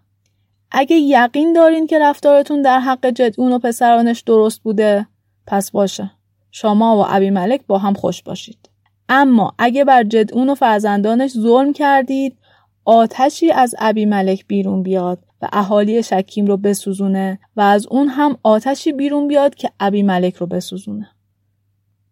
اگه 0.71 0.95
یقین 0.95 1.53
دارین 1.53 1.87
که 1.87 1.99
رفتارتون 1.99 2.61
در 2.61 2.79
حق 2.79 3.05
جدعون 3.05 3.53
و 3.53 3.59
پسرانش 3.59 4.21
درست 4.21 4.61
بوده 4.61 5.07
پس 5.47 5.71
باشه. 5.71 6.11
شما 6.51 6.97
و 6.97 7.05
ابی 7.07 7.29
ملک 7.29 7.61
با 7.67 7.77
هم 7.77 7.93
خوش 7.93 8.23
باشید. 8.23 8.69
اما 9.09 9.53
اگه 9.57 9.85
بر 9.85 10.03
جدعون 10.03 10.49
و 10.49 10.55
فرزندانش 10.55 11.31
ظلم 11.31 11.73
کردید 11.73 12.37
آتشی 12.85 13.51
از 13.51 13.75
ابی 13.79 14.05
ملک 14.05 14.47
بیرون 14.47 14.83
بیاد. 14.83 15.19
و 15.41 15.49
اهالی 15.53 16.03
شکیم 16.03 16.45
رو 16.45 16.57
بسوزونه 16.57 17.39
و 17.55 17.61
از 17.61 17.87
اون 17.87 18.07
هم 18.07 18.37
آتشی 18.43 18.91
بیرون 18.91 19.27
بیاد 19.27 19.55
که 19.55 19.71
ابی 19.79 20.03
ملک 20.03 20.35
رو 20.35 20.47
بسوزونه. 20.47 21.09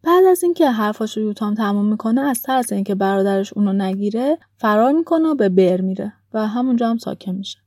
بعد 0.04 0.26
از 0.26 0.44
اینکه 0.44 0.70
حرفاش 0.70 1.18
رو 1.18 1.24
یوتام 1.24 1.54
تموم 1.54 1.86
می‌کنه 1.86 2.22
از 2.22 2.42
ترس 2.42 2.72
اینکه 2.72 2.96
برادرش 2.96 3.54
اونو 3.54 3.74
نگیره 3.74 4.38
فرار 4.58 4.92
می‌کنه 4.92 5.28
و 5.28 5.36
به 5.36 5.50
بر 5.50 5.82
میره 5.82 6.13
و 6.34 6.48
همونجا 6.48 6.90
هم 6.90 6.98
ساکن 6.98 7.32
میشه. 7.32 7.60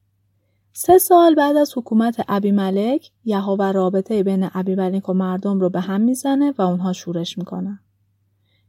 سه 0.73 0.99
سال 0.99 1.35
بعد 1.35 1.57
از 1.57 1.73
حکومت 1.77 2.25
ابی 2.29 2.53
ملک 2.53 3.11
و 3.59 3.73
رابطه 3.73 4.23
بین 4.23 4.49
ابی 4.55 4.75
ملک 4.75 5.09
و 5.09 5.13
مردم 5.13 5.61
رو 5.61 5.71
به 5.71 5.81
هم 5.81 6.01
می‌زنه 6.01 6.55
و 6.59 6.63
اونها 6.63 6.93
شورش 6.93 7.39
می‌کنن. 7.39 7.81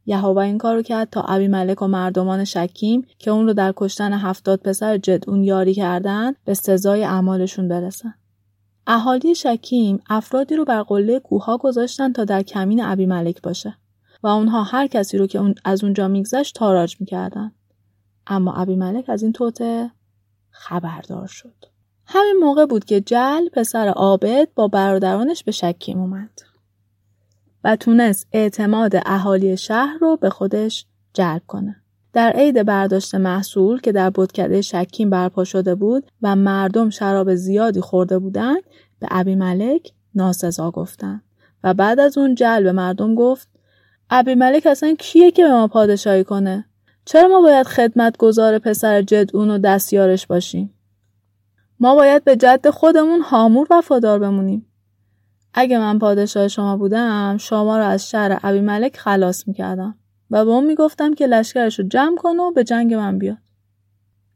یهوه 0.06 0.38
این 0.38 0.58
کارو 0.58 0.82
کرد 0.82 1.10
تا 1.10 1.20
ابی 1.22 1.48
ملک 1.48 1.82
و 1.82 1.86
مردمان 1.86 2.44
شکیم 2.44 3.06
که 3.18 3.30
اون 3.30 3.46
رو 3.46 3.52
در 3.52 3.72
کشتن 3.76 4.12
هفتاد 4.12 4.60
پسر 4.60 4.98
جدون 4.98 5.44
یاری 5.44 5.74
کردن 5.74 6.32
به 6.44 6.54
سزای 6.54 7.04
اعمالشون 7.04 7.68
برسن. 7.68 8.14
اهالی 8.86 9.34
شکیم 9.34 10.00
افرادی 10.10 10.56
رو 10.56 10.64
بر 10.64 10.82
قله 10.82 11.20
کوها 11.20 11.56
گذاشتن 11.56 12.12
تا 12.12 12.24
در 12.24 12.42
کمین 12.42 12.84
ابی 12.84 13.06
ملک 13.06 13.42
باشه 13.42 13.76
و 14.22 14.26
اونها 14.26 14.62
هر 14.62 14.86
کسی 14.86 15.18
رو 15.18 15.26
که 15.26 15.38
اون 15.38 15.54
از 15.64 15.84
اونجا 15.84 16.08
میگذشت 16.08 16.54
تاراج 16.54 16.96
می‌کردن. 17.00 17.52
اما 18.26 18.54
ابی 18.54 18.76
ملک 18.76 19.08
از 19.08 19.22
این 19.22 19.32
توته 19.32 19.90
خبردار 20.50 21.26
شد. 21.26 21.54
همین 22.06 22.36
موقع 22.40 22.66
بود 22.66 22.84
که 22.84 23.00
جل 23.00 23.48
پسر 23.52 23.88
عابد 23.88 24.48
با 24.54 24.68
برادرانش 24.68 25.44
به 25.44 25.52
شکیم 25.52 26.00
اومد. 26.00 26.51
و 27.64 27.76
تونست 27.76 28.26
اعتماد 28.32 28.92
اهالی 29.06 29.56
شهر 29.56 29.98
رو 30.00 30.16
به 30.16 30.30
خودش 30.30 30.86
جلب 31.14 31.42
کنه. 31.46 31.76
در 32.12 32.32
عید 32.32 32.62
برداشت 32.62 33.14
محصول 33.14 33.80
که 33.80 33.92
در 33.92 34.10
بودکده 34.10 34.60
شکیم 34.60 35.10
برپا 35.10 35.44
شده 35.44 35.74
بود 35.74 36.10
و 36.22 36.36
مردم 36.36 36.90
شراب 36.90 37.34
زیادی 37.34 37.80
خورده 37.80 38.18
بودند 38.18 38.62
به 39.00 39.06
ابی 39.10 39.34
ملک 39.34 39.92
ناسزا 40.14 40.70
گفتن 40.70 41.22
و 41.64 41.74
بعد 41.74 42.00
از 42.00 42.18
اون 42.18 42.34
جلب 42.34 42.66
مردم 42.66 43.14
گفت 43.14 43.48
ابی 44.10 44.34
ملک 44.34 44.66
اصلا 44.66 44.94
کیه 44.98 45.30
که 45.30 45.42
به 45.42 45.50
ما 45.50 45.68
پادشاهی 45.68 46.24
کنه؟ 46.24 46.64
چرا 47.04 47.28
ما 47.28 47.40
باید 47.40 47.66
خدمت 47.66 48.16
گذار 48.16 48.58
پسر 48.58 49.02
جدعون 49.02 49.50
و 49.50 49.58
دستیارش 49.58 50.26
باشیم؟ 50.26 50.74
ما 51.80 51.94
باید 51.94 52.24
به 52.24 52.36
جد 52.36 52.70
خودمون 52.70 53.20
هامور 53.20 53.66
وفادار 53.70 54.18
بمونیم. 54.18 54.66
اگه 55.54 55.78
من 55.78 55.98
پادشاه 55.98 56.48
شما 56.48 56.76
بودم 56.76 57.36
شما 57.36 57.78
رو 57.78 57.84
از 57.84 58.10
شهر 58.10 58.40
ابی 58.42 58.60
ملک 58.60 58.96
خلاص 58.96 59.48
می‌کردم 59.48 59.94
و 60.30 60.44
به 60.44 60.50
اون 60.50 60.64
می‌گفتم 60.64 61.14
که 61.14 61.26
لشکرش 61.26 61.78
رو 61.78 61.88
جمع 61.88 62.16
کنه 62.16 62.42
و 62.42 62.52
به 62.52 62.64
جنگ 62.64 62.94
من 62.94 63.18
بیاد. 63.18 63.38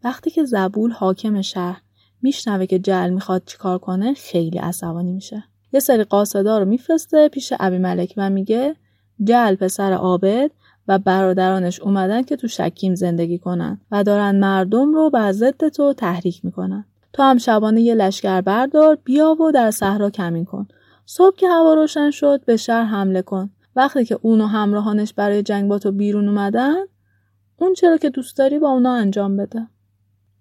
وقتی 0.05 0.31
که 0.31 0.44
زبول 0.44 0.90
حاکم 0.90 1.42
شهر 1.42 1.83
میشنوه 2.22 2.66
که 2.66 2.79
جل 2.79 3.11
می‌خواد 3.11 3.42
چیکار 3.46 3.79
کنه 3.79 4.14
خیلی 4.14 4.59
عصبانی 4.59 5.12
میشه. 5.12 5.44
یه 5.72 5.81
سری 5.81 6.05
قاصدا 6.05 6.59
رو 6.59 6.64
میفرسته 6.64 7.29
پیش 7.29 7.52
ابی 7.61 7.79
ملک 7.79 8.14
و 8.16 8.31
میگه 8.31 8.76
جل 9.24 9.55
پسر 9.55 9.92
عابد 9.92 10.50
و 10.88 10.98
برادرانش 10.98 11.81
اومدن 11.81 12.22
که 12.22 12.37
تو 12.37 12.48
شکیم 12.48 12.94
زندگی 12.94 13.38
کنن 13.38 13.81
و 13.90 14.05
دارن 14.05 14.38
مردم 14.38 14.94
رو 14.94 15.11
بر 15.11 15.33
ضد 15.33 15.68
تو 15.68 15.92
تحریک 15.92 16.44
می‌کنن. 16.44 16.85
تو 17.12 17.22
هم 17.22 17.38
شبانه 17.38 17.81
یه 17.81 17.94
لشکر 17.94 18.40
بردار 18.40 18.98
بیا 19.05 19.37
و 19.42 19.52
در 19.52 19.70
صحرا 19.70 20.11
کمین 20.11 20.44
کن 20.44 20.68
صبح 21.07 21.37
که 21.37 21.49
هوا 21.49 21.75
روشن 21.75 22.11
شد 22.11 22.45
به 22.45 22.57
شهر 22.57 22.85
حمله 22.85 23.23
کن. 23.23 23.51
وقتی 23.77 24.05
که 24.05 24.19
اون 24.23 24.40
و 24.40 24.47
همراهانش 24.47 25.12
برای 25.12 25.42
جنگ 25.42 25.69
با 25.69 25.79
تو 25.79 25.92
بیرون 25.92 26.29
اومدن 26.29 26.77
اون 27.57 27.75
چرا 27.75 27.97
که 27.97 28.11
دوست 28.11 28.37
داری 28.37 28.59
با 28.59 28.69
اونا 28.69 28.95
انجام 28.95 29.37
بده. 29.37 29.69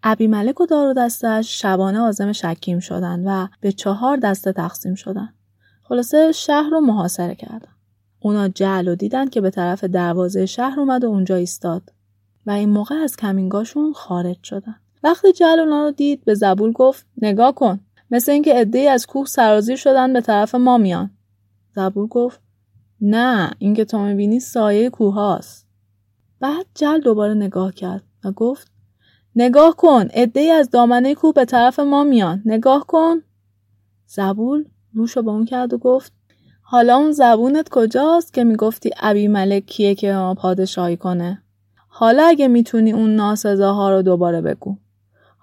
ابی 0.03 0.27
ملک 0.27 0.61
و 0.61 0.65
دار 0.65 0.87
و 0.87 0.93
دستش 0.93 1.61
شبانه 1.61 1.99
آزم 1.99 2.31
شکیم 2.31 2.79
شدن 2.79 3.23
و 3.27 3.47
به 3.61 3.71
چهار 3.71 4.17
دسته 4.17 4.53
تقسیم 4.53 4.95
شدن. 4.95 5.29
خلاصه 5.83 6.31
شهر 6.31 6.69
رو 6.69 6.79
محاصره 6.79 7.35
کردن. 7.35 7.71
اونا 8.19 8.47
جعل 8.47 8.87
و 8.87 8.95
دیدن 8.95 9.29
که 9.29 9.41
به 9.41 9.49
طرف 9.49 9.83
دروازه 9.83 10.45
شهر 10.45 10.79
اومد 10.79 11.03
و 11.03 11.07
اونجا 11.07 11.35
ایستاد. 11.35 11.83
و 12.45 12.51
این 12.51 12.69
موقع 12.69 12.95
از 12.95 13.17
کمینگاشون 13.17 13.93
خارج 13.93 14.43
شدن. 14.43 14.75
وقتی 15.03 15.33
جعل 15.33 15.59
اونا 15.59 15.83
رو 15.83 15.91
دید 15.91 16.25
به 16.25 16.33
زبول 16.33 16.71
گفت 16.71 17.05
نگاه 17.21 17.55
کن. 17.55 17.79
مثل 18.11 18.31
اینکه 18.31 18.53
عدهای 18.53 18.87
از 18.87 19.05
کوه 19.05 19.25
سرازیر 19.25 19.75
شدن 19.75 20.13
به 20.13 20.21
طرف 20.21 20.55
ما 20.55 20.77
میان. 20.77 21.11
زبور 21.75 22.07
گفت 22.07 22.41
نه 23.01 23.51
این 23.59 23.73
که 23.73 23.85
تو 23.85 23.99
می‌بینی 23.99 24.39
سایه 24.39 24.89
کوه 24.89 25.13
هاست. 25.13 25.67
بعد 26.39 26.65
جل 26.75 26.99
دوباره 26.99 27.33
نگاه 27.33 27.73
کرد 27.73 28.03
و 28.23 28.31
گفت 28.31 28.71
نگاه 29.35 29.75
کن 29.75 30.07
عدهای 30.07 30.51
از 30.51 30.69
دامنه 30.69 31.15
کوه 31.15 31.33
به 31.33 31.45
طرف 31.45 31.79
ما 31.79 32.03
میان. 32.03 32.41
نگاه 32.45 32.85
کن. 32.87 33.21
زبول 34.05 34.65
روشو 34.93 35.21
به 35.21 35.31
اون 35.31 35.45
کرد 35.45 35.73
و 35.73 35.77
گفت 35.77 36.13
حالا 36.61 36.97
اون 36.97 37.11
زبونت 37.11 37.69
کجاست 37.69 38.33
که 38.33 38.43
می‌گفتی 38.43 38.91
ابی 38.99 39.27
ملک 39.27 39.65
کیه 39.65 39.95
که 39.95 40.13
ما 40.13 40.33
پادشاهی 40.33 40.97
کنه؟ 40.97 41.43
حالا 41.87 42.23
اگه 42.23 42.47
می‌تونی 42.47 42.91
اون 42.91 43.15
ناسزاها 43.15 43.91
رو 43.91 44.01
دوباره 44.01 44.41
بگو. 44.41 44.77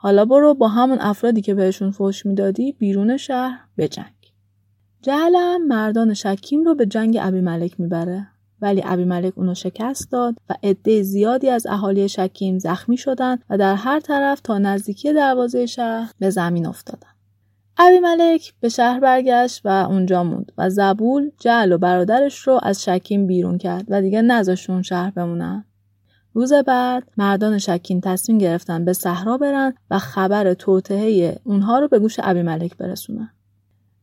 حالا 0.03 0.25
برو 0.25 0.55
با 0.55 0.69
همون 0.69 0.99
افرادی 1.01 1.41
که 1.41 1.55
بهشون 1.55 1.91
فوش 1.91 2.27
می‌دادی 2.27 2.73
بیرون 2.73 3.17
شهر 3.17 3.59
بجنگ. 3.79 4.33
جهلم 5.03 5.67
مردان 5.67 6.15
شکیم 6.15 6.65
رو 6.65 6.75
به 6.75 6.87
جنگ 6.87 7.19
ابی 7.21 7.41
ملک 7.41 7.81
می‌بره 7.81 8.27
ولی 8.61 8.83
ابی 8.85 9.05
ملک 9.05 9.38
اونو 9.38 9.55
شکست 9.55 10.11
داد 10.11 10.35
و 10.51 10.55
عده 10.62 11.03
زیادی 11.03 11.49
از 11.49 11.67
اهالی 11.67 12.09
شکیم 12.09 12.59
زخمی 12.59 12.97
شدن 12.97 13.38
و 13.51 13.59
در 13.59 13.75
هر 13.75 14.01
طرف 14.01 14.41
تا 14.41 14.59
نزدیکی 14.59 15.12
دروازه 15.12 15.67
شهر 15.67 16.12
به 16.19 16.31
زمین 16.31 16.67
افتادن. 16.67 17.09
ابی 17.79 17.99
ملک 17.99 18.55
به 18.61 18.69
شهر 18.69 19.01
برگشت 19.01 19.61
و 19.65 19.69
اونجا 19.69 20.25
موند 20.25 20.53
و 20.59 20.71
زبول 20.71 21.31
جعل 21.38 21.73
و 21.73 21.79
برادرش 21.79 22.38
رو 22.38 22.61
از 22.62 22.85
شکیم 22.85 23.27
بیرون 23.27 23.59
کرد 23.59 23.85
و 23.88 24.03
دیگه 24.03 24.23
نذاشت 24.23 24.71
اون 24.71 24.83
شهر 24.83 25.11
بمونن. 25.11 25.65
روز 26.35 26.53
بعد 26.53 27.03
مردان 27.16 27.59
شکین 27.59 28.01
تصمیم 28.01 28.38
گرفتن 28.38 28.85
به 28.85 28.92
صحرا 28.92 29.38
برن 29.38 29.75
و 29.90 29.99
خبر 29.99 30.55
توطعه 30.55 31.38
اونها 31.45 31.79
رو 31.79 31.88
به 31.88 31.99
گوش 31.99 32.16
ابی 32.23 32.42
ملک 32.42 32.77
برسونن. 32.77 33.31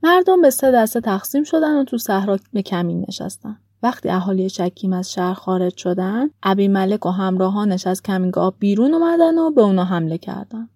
مردم 0.03 0.41
به 0.41 0.49
سه 0.49 0.71
دسته 0.71 1.01
تقسیم 1.01 1.43
شدن 1.43 1.77
و 1.77 1.83
تو 1.83 1.97
صحرا 1.97 2.39
به 2.53 2.61
کمین 2.61 3.05
نشستن. 3.07 3.57
وقتی 3.83 4.09
اهالی 4.09 4.49
شکیم 4.49 4.93
از 4.93 5.11
شهر 5.11 5.33
خارج 5.33 5.77
شدن، 5.77 6.29
ابی 6.43 6.67
ملک 6.67 7.05
و 7.05 7.09
همراهانش 7.09 7.87
از 7.87 8.01
کمینگاه 8.01 8.53
بیرون 8.59 8.93
اومدن 8.93 9.37
و 9.37 9.51
به 9.51 9.61
اونا 9.61 9.83
حمله 9.83 10.17
کردن. 10.17 10.69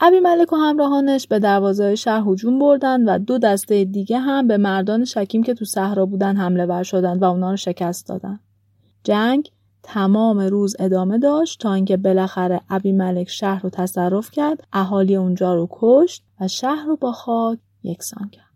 ابی 0.00 0.20
ملک 0.20 0.52
و 0.52 0.56
همراهانش 0.56 1.26
به 1.26 1.38
دروازه 1.38 1.94
شهر 1.94 2.22
هجوم 2.26 2.58
بردن 2.58 3.08
و 3.08 3.18
دو 3.18 3.38
دسته 3.38 3.84
دیگه 3.84 4.18
هم 4.18 4.48
به 4.48 4.56
مردان 4.56 5.04
شکیم 5.04 5.42
که 5.42 5.54
تو 5.54 5.64
صحرا 5.64 6.06
بودن 6.06 6.36
حمله 6.36 6.66
ور 6.66 6.82
شدن 6.82 7.18
و 7.18 7.24
اونا 7.24 7.50
رو 7.50 7.56
شکست 7.56 8.08
دادن. 8.08 8.40
جنگ 9.04 9.50
تمام 9.82 10.38
روز 10.38 10.76
ادامه 10.78 11.18
داشت 11.18 11.60
تا 11.60 11.74
اینکه 11.74 11.96
بالاخره 11.96 12.60
ابی 12.70 12.92
ملک 12.92 13.28
شهر 13.28 13.62
رو 13.62 13.70
تصرف 13.70 14.30
کرد 14.30 14.64
اهالی 14.72 15.16
اونجا 15.16 15.54
رو 15.54 15.68
کشت 15.70 16.24
و 16.40 16.48
شهر 16.48 16.84
رو 16.86 16.96
با 16.96 17.12
خاک 17.12 17.58
یکسان 17.82 18.28
کرد. 18.28 18.50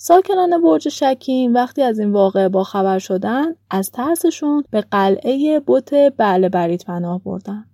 ساکنان 0.00 0.62
برج 0.62 0.88
شکیم 0.88 1.54
وقتی 1.54 1.82
از 1.82 1.98
این 1.98 2.12
واقعه 2.12 2.48
با 2.48 2.64
خبر 2.64 2.98
شدن 2.98 3.54
از 3.70 3.90
ترسشون 3.90 4.64
به 4.70 4.80
قلعه 4.80 5.60
بوت 5.60 5.94
بعل 5.94 6.48
برید 6.48 6.84
پناه 6.84 7.22
بردن. 7.22 7.64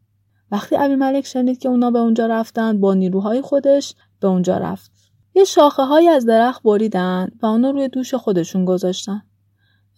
وقتی 0.52 0.76
ابی 0.76 0.94
ملک 0.94 1.26
شنید 1.26 1.58
که 1.58 1.68
اونا 1.68 1.90
به 1.90 1.98
اونجا 1.98 2.26
رفتن 2.26 2.80
با 2.80 2.94
نیروهای 2.94 3.42
خودش 3.42 3.94
به 4.20 4.28
اونجا 4.28 4.58
رفت. 4.58 4.90
یه 5.34 5.44
شاخه 5.44 5.82
های 5.82 6.08
از 6.08 6.26
درخت 6.26 6.62
بریدن 6.62 7.28
و 7.42 7.46
اونا 7.46 7.70
روی 7.70 7.88
دوش 7.88 8.14
خودشون 8.14 8.64
گذاشتن. 8.64 9.22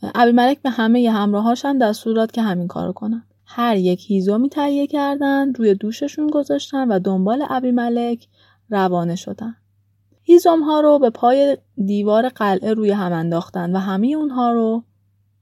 ابی 0.02 0.32
ملک 0.32 0.62
به 0.62 0.70
همه 0.70 1.10
همراهاش 1.10 1.64
هم 1.64 1.78
دستور 1.78 2.14
داد 2.14 2.30
که 2.30 2.42
همین 2.42 2.68
کارو 2.68 2.92
کنن. 2.92 3.22
هر 3.44 3.76
یک 3.76 4.10
هیزومی 4.10 4.48
تهیه 4.48 4.86
کردن 4.86 5.52
روی 5.52 5.74
دوششون 5.74 6.26
گذاشتن 6.26 6.88
و 6.88 6.98
دنبال 6.98 7.44
ابی 7.50 7.70
ملک 7.70 8.28
روانه 8.70 9.16
شدن. 9.16 9.56
هیزوم 10.22 10.62
ها 10.62 10.80
رو 10.80 10.98
به 10.98 11.10
پای 11.10 11.58
دیوار 11.84 12.28
قلعه 12.28 12.74
روی 12.74 12.90
هم 12.90 13.12
انداختن 13.12 13.76
و 13.76 13.78
همه 13.78 14.06
اونها 14.06 14.52
رو 14.52 14.82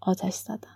آتش 0.01 0.35
زدن. 0.35 0.75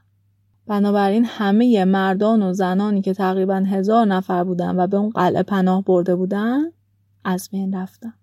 بنابراین 0.67 1.25
همه 1.25 1.85
مردان 1.85 2.43
و 2.43 2.53
زنانی 2.53 3.03
که 3.03 3.15
تقریبا 3.15 3.55
هزار 3.55 4.07
نفر 4.07 4.45
بودن 4.45 4.81
و 4.81 4.87
به 4.87 4.97
اون 4.97 5.11
قلعه 5.11 5.43
پناه 5.43 5.85
برده 5.85 6.17
بودن 6.17 6.73
از 7.25 7.49
بین 7.53 7.75
رفتن. 7.75 8.15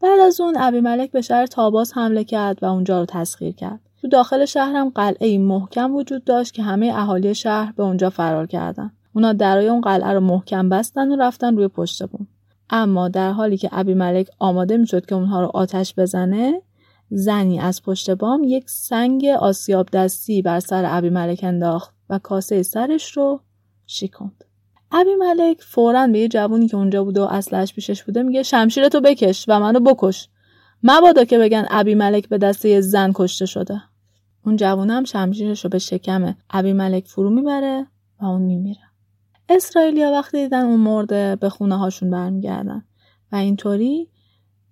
بعد 0.00 0.20
از 0.20 0.40
اون 0.40 0.54
ابی 0.58 0.80
ملک 0.80 1.10
به 1.10 1.20
شهر 1.20 1.46
تاباس 1.46 1.96
حمله 1.96 2.24
کرد 2.24 2.62
و 2.62 2.66
اونجا 2.66 3.00
رو 3.00 3.06
تسخیر 3.06 3.52
کرد. 3.54 3.87
تو 4.00 4.08
داخل 4.08 4.44
شهرم 4.44 4.88
قلعه 4.88 5.38
محکم 5.38 5.94
وجود 5.94 6.24
داشت 6.24 6.54
که 6.54 6.62
همه 6.62 6.92
اهالی 6.94 7.34
شهر 7.34 7.72
به 7.72 7.82
اونجا 7.82 8.10
فرار 8.10 8.46
کردن. 8.46 8.92
اونا 9.12 9.32
درای 9.32 9.68
اون 9.68 9.80
قلعه 9.80 10.12
رو 10.12 10.20
محکم 10.20 10.68
بستن 10.68 11.12
و 11.12 11.16
رفتن 11.16 11.56
روی 11.56 11.68
پشت 11.68 12.06
بوم. 12.06 12.26
اما 12.70 13.08
در 13.08 13.32
حالی 13.32 13.56
که 13.56 13.68
ابی 13.72 13.94
ملک 13.94 14.28
آماده 14.38 14.76
می‌شد 14.76 15.06
که 15.06 15.14
اونها 15.14 15.40
رو 15.40 15.50
آتش 15.54 15.94
بزنه 15.94 16.62
زنی 17.10 17.60
از 17.60 17.82
پشت 17.82 18.10
بام 18.10 18.44
یک 18.44 18.70
سنگ 18.70 19.26
آسیاب 19.26 19.90
دستی 19.90 20.42
بر 20.42 20.60
سر 20.60 20.84
ابی 20.86 21.10
ملک 21.10 21.40
انداخت 21.42 21.94
و 22.10 22.18
کاسه 22.18 22.62
سرش 22.62 23.12
رو 23.12 23.40
شکند. 23.86 24.44
ابی 24.92 25.14
ملک 25.14 25.62
فورا 25.62 26.06
به 26.06 26.18
یه 26.18 26.28
جوونی 26.28 26.68
که 26.68 26.76
اونجا 26.76 27.04
بوده 27.04 27.20
و 27.20 27.24
اسلحش 27.24 27.74
پیشش 27.74 28.02
بوده 28.02 28.22
میگه 28.22 28.42
شمشیرتو 28.42 29.00
بکش 29.00 29.44
و 29.48 29.60
منو 29.60 29.80
بکش 29.80 30.28
مبادا 30.82 31.24
که 31.24 31.38
بگن 31.38 31.66
ابی 31.70 31.94
ملک 31.94 32.28
به 32.28 32.38
دست 32.38 32.64
یه 32.64 32.80
زن 32.80 33.12
کشته 33.14 33.46
شده 33.46 33.82
اون 34.46 34.56
جوونم 34.56 35.04
شمشیرش 35.04 35.64
رو 35.64 35.70
به 35.70 35.78
شکم 35.78 36.34
ابی 36.50 36.72
ملک 36.72 37.06
فرو 37.06 37.30
می‌بره 37.30 37.86
و 38.20 38.24
اون 38.24 38.42
میمیره 38.42 38.80
اسرائیلیا 39.48 40.10
وقتی 40.10 40.42
دیدن 40.42 40.64
اون 40.64 40.80
مرده 40.80 41.36
به 41.36 41.48
خونه 41.48 41.78
هاشون 41.78 42.10
برمیگردن 42.10 42.84
و 43.32 43.36
اینطوری 43.36 44.08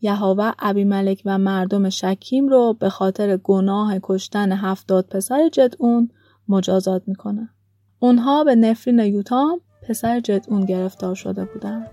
یهوه 0.00 0.52
ابی 0.58 0.84
ملک 0.84 1.22
و 1.24 1.38
مردم 1.38 1.88
شکیم 1.88 2.48
رو 2.48 2.76
به 2.80 2.88
خاطر 2.88 3.36
گناه 3.36 3.98
کشتن 4.02 4.52
هفتاد 4.52 5.06
پسر 5.06 5.48
جدعون 5.48 6.10
مجازات 6.48 7.02
می‌کنه. 7.06 7.48
اونها 7.98 8.44
به 8.44 8.54
نفرین 8.54 8.98
یوتام 8.98 9.60
پسر 9.82 10.20
جدعون 10.20 10.64
گرفتار 10.64 11.14
شده 11.14 11.44
بودند. 11.44 11.90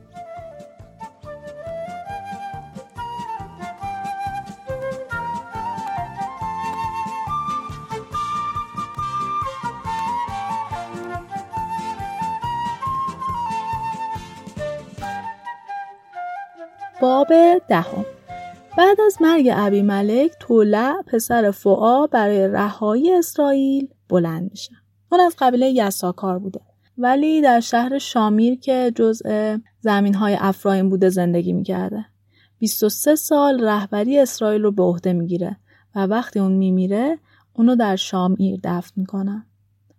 باب 17.24 17.62
دهم. 17.70 18.06
بعد 18.78 19.02
از 19.02 19.18
مرگ 19.22 19.50
ابی 19.54 19.82
ملک 19.82 20.32
طولع 20.40 21.02
پسر 21.02 21.52
فعا 21.52 22.08
برای 22.08 22.48
رهایی 22.48 23.14
اسرائیل 23.14 23.88
بلند 24.10 24.52
میشه. 24.52 24.72
اون 25.12 25.22
از 25.22 25.36
قبیله 25.40 25.70
یساکار 25.70 26.40
بوده. 26.40 26.60
ولی 26.98 27.42
در 27.42 27.60
شهر 27.60 27.98
شامیر 27.98 28.60
که 28.60 28.92
جزء 28.96 29.58
زمین 29.80 30.14
های 30.14 30.38
افرایم 30.40 30.90
بوده 30.90 31.10
زندگی 31.10 31.54
می‌کرده. 31.54 32.06
23 32.60 33.16
سال 33.16 33.64
رهبری 33.64 34.20
اسرائیل 34.20 34.62
رو 34.62 34.72
به 34.72 34.84
عهده 34.84 35.14
می‌گیره 35.14 35.58
و 35.96 36.00
وقتی 36.00 36.40
اون 36.40 36.52
میمیره 36.52 37.20
اونو 37.54 37.76
در 37.76 37.96
شامیر 37.96 38.60
دفن 38.64 38.92
می‌کنن. 38.96 39.46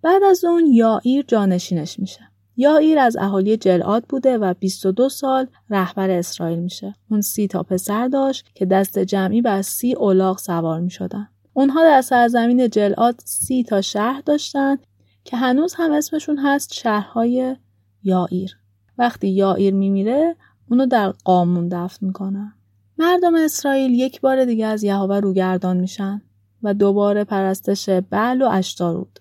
بعد 0.02 0.22
از 0.22 0.44
اون 0.44 0.66
یائیر 0.66 1.24
جانشینش 1.28 1.98
میشه. 1.98 2.20
یائیر 2.57 2.99
از 2.99 3.17
اهالی 3.17 3.57
جلعاد 3.57 4.05
بوده 4.09 4.38
و 4.38 4.55
22 4.61 5.09
سال 5.09 5.47
رهبر 5.71 6.11
اسرائیل 6.11 6.59
میشه. 6.59 6.95
اون 7.11 7.21
سی 7.21 7.49
تا 7.49 7.62
پسر 7.62 8.09
داشت 8.09 8.47
که 8.55 8.67
دست 8.67 8.99
جمعی 8.99 9.43
بر 9.43 9.62
سی 9.62 9.93
اولاغ 9.93 10.38
سوار 10.38 10.81
می‌شدن. 10.81 11.29
اونها 11.53 11.83
در 11.83 12.03
سرزمین 12.03 12.69
جلعاد 12.69 13.21
سی 13.25 13.64
تا 13.64 13.81
شهر 13.81 14.23
داشتن 14.27 14.77
که 15.25 15.37
هنوز 15.37 15.75
هم 15.75 15.93
اسمشون 15.93 16.38
هست 16.38 16.75
شهرهای 16.75 17.57
یائیر. 18.03 18.57
وقتی 18.99 19.29
یائیر 19.29 19.75
میمیره 19.75 20.37
اونو 20.71 20.87
در 20.87 21.11
قامون 21.11 21.69
دفن 21.69 22.07
می‌کنن. 22.07 22.53
مردم 22.99 23.35
اسرائیل 23.35 23.95
یک 23.95 24.21
بار 24.21 24.45
دیگه 24.45 24.67
از 24.67 24.83
یهوه 24.85 25.17
روگردان 25.17 25.77
میشن 25.77 26.23
و 26.62 26.75
دوباره 26.75 27.25
پرستش 27.25 27.88
بعل 27.88 28.43
و 28.43 28.49
اشتارود 28.49 29.19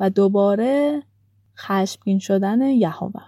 و 0.00 0.10
دوباره 0.10 1.02
خشمگین 1.58 2.18
شدن 2.18 2.60
یهوه. 2.60 3.22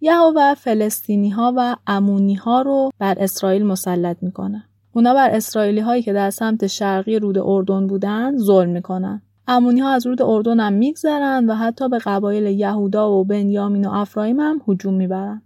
یهوه 0.00 0.54
فلسطینی 0.54 1.30
ها 1.30 1.52
و 1.56 1.76
امونی 1.86 2.34
ها 2.34 2.62
رو 2.62 2.90
بر 2.98 3.14
اسرائیل 3.18 3.66
مسلط 3.66 4.22
می‌کنه. 4.22 4.64
اونا 4.92 5.14
بر 5.14 5.30
اسرائیلی 5.30 5.80
هایی 5.80 6.02
که 6.02 6.12
در 6.12 6.30
سمت 6.30 6.66
شرقی 6.66 7.18
رود 7.18 7.38
اردن 7.38 7.86
بودن 7.86 8.38
ظلم 8.38 8.70
می‌کنن. 8.70 9.22
امونی 9.48 9.80
ها 9.80 9.90
از 9.90 10.06
رود 10.06 10.22
اردن 10.22 10.60
هم 10.60 10.72
میگذرن 10.72 11.50
و 11.50 11.54
حتی 11.54 11.88
به 11.88 11.98
قبایل 11.98 12.46
یهودا 12.46 13.12
و 13.12 13.24
بنیامین 13.24 13.86
و 13.86 13.90
افرایم 13.92 14.40
هم 14.40 14.60
هجوم 14.68 14.94
می‌برن. 14.94 15.42